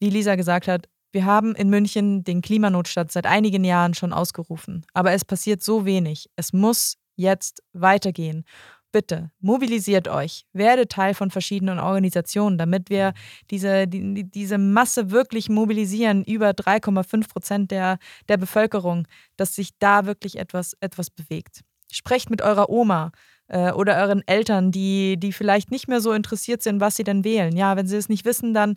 wie 0.00 0.10
Lisa 0.10 0.34
gesagt 0.34 0.68
hat, 0.68 0.88
wir 1.12 1.24
haben 1.24 1.54
in 1.54 1.68
München 1.68 2.24
den 2.24 2.40
Klimanotstand 2.40 3.12
seit 3.12 3.26
einigen 3.26 3.64
Jahren 3.64 3.94
schon 3.94 4.12
ausgerufen. 4.12 4.84
Aber 4.94 5.12
es 5.12 5.24
passiert 5.24 5.62
so 5.62 5.84
wenig. 5.84 6.30
Es 6.36 6.52
muss 6.52 6.96
jetzt 7.16 7.62
weitergehen. 7.72 8.44
Bitte, 8.92 9.30
mobilisiert 9.40 10.06
euch, 10.06 10.44
werdet 10.52 10.92
Teil 10.92 11.14
von 11.14 11.30
verschiedenen 11.30 11.78
Organisationen, 11.78 12.58
damit 12.58 12.90
wir 12.90 13.14
diese, 13.50 13.88
die, 13.88 14.24
diese 14.24 14.58
Masse 14.58 15.10
wirklich 15.10 15.48
mobilisieren, 15.48 16.22
über 16.24 16.50
3,5 16.50 17.28
Prozent 17.28 17.70
der, 17.70 17.98
der 18.28 18.36
Bevölkerung, 18.36 19.08
dass 19.38 19.54
sich 19.54 19.70
da 19.78 20.04
wirklich 20.04 20.38
etwas, 20.38 20.76
etwas 20.80 21.08
bewegt. 21.08 21.62
Sprecht 21.90 22.28
mit 22.28 22.42
eurer 22.42 22.68
Oma 22.68 23.12
äh, 23.48 23.72
oder 23.72 23.96
euren 23.96 24.26
Eltern, 24.26 24.72
die, 24.72 25.16
die 25.18 25.32
vielleicht 25.32 25.70
nicht 25.70 25.88
mehr 25.88 26.02
so 26.02 26.12
interessiert 26.12 26.62
sind, 26.62 26.80
was 26.80 26.96
sie 26.96 27.04
denn 27.04 27.24
wählen. 27.24 27.56
Ja, 27.56 27.76
wenn 27.76 27.86
sie 27.86 27.96
es 27.96 28.10
nicht 28.10 28.26
wissen, 28.26 28.52
dann 28.52 28.76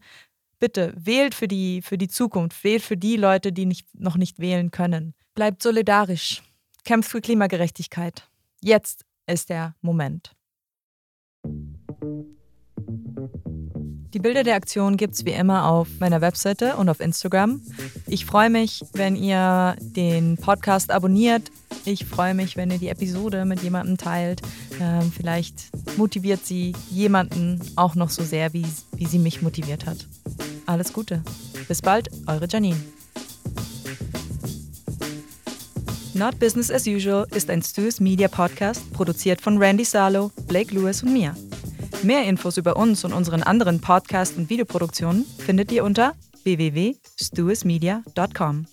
bitte 0.59 0.93
wählt 0.95 1.35
für 1.35 1.49
die, 1.49 1.81
für 1.81 1.97
die 1.97 2.07
Zukunft, 2.07 2.63
wählt 2.63 2.81
für 2.81 2.95
die 2.95 3.17
Leute, 3.17 3.51
die 3.51 3.65
nicht, 3.65 3.87
noch 3.99 4.15
nicht 4.15 4.39
wählen 4.39 4.71
können. 4.71 5.13
Bleibt 5.33 5.61
solidarisch, 5.61 6.41
kämpft 6.85 7.09
für 7.09 7.21
Klimagerechtigkeit. 7.21 8.29
Jetzt 8.61 9.05
ist 9.27 9.49
der 9.49 9.75
Moment. 9.81 10.35
Die 14.13 14.19
Bilder 14.19 14.43
der 14.43 14.55
Aktion 14.55 14.95
gibt 14.95 15.15
es 15.15 15.25
wie 15.25 15.31
immer 15.31 15.65
auf 15.65 15.89
meiner 15.99 16.21
Webseite 16.21 16.77
und 16.77 16.87
auf 16.87 17.01
Instagram. 17.01 17.59
Ich 18.07 18.25
freue 18.25 18.49
mich, 18.49 18.81
wenn 18.93 19.17
ihr 19.17 19.75
den 19.81 20.37
Podcast 20.37 20.89
abonniert. 20.89 21.51
Ich 21.83 22.05
freue 22.05 22.33
mich, 22.33 22.55
wenn 22.55 22.71
ihr 22.71 22.77
die 22.77 22.87
Episode 22.87 23.43
mit 23.43 23.61
jemandem 23.61 23.97
teilt. 23.97 24.41
Ähm, 24.79 25.11
vielleicht 25.11 25.69
motiviert 25.97 26.45
sie 26.45 26.73
jemanden 26.89 27.59
auch 27.75 27.95
noch 27.95 28.09
so 28.09 28.23
sehr, 28.23 28.53
wie, 28.53 28.65
wie 28.93 29.05
sie 29.05 29.19
mich 29.19 29.41
motiviert 29.41 29.85
hat. 29.85 30.07
Alles 30.65 30.93
Gute. 30.93 31.21
Bis 31.67 31.81
bald, 31.81 32.09
eure 32.25 32.47
Janine. 32.47 32.79
Not 36.15 36.39
Business 36.39 36.71
as 36.71 36.87
Usual 36.87 37.27
ist 37.35 37.49
ein 37.49 37.61
Stu's 37.61 37.99
Media 37.99 38.29
Podcast, 38.29 38.93
produziert 38.93 39.41
von 39.41 39.57
Randy 39.57 39.83
Salo, 39.83 40.31
Blake 40.47 40.73
Lewis 40.73 41.03
und 41.03 41.11
mir. 41.11 41.35
Mehr 42.03 42.23
Infos 42.23 42.55
über 42.55 42.77
uns 42.77 43.03
und 43.03 43.11
unseren 43.11 43.43
anderen 43.43 43.81
Podcast- 43.81 44.37
und 44.37 44.49
Videoproduktionen 44.49 45.25
findet 45.39 45.73
ihr 45.73 45.83
unter 45.83 46.13
www.stuismedia.com. 46.45 48.65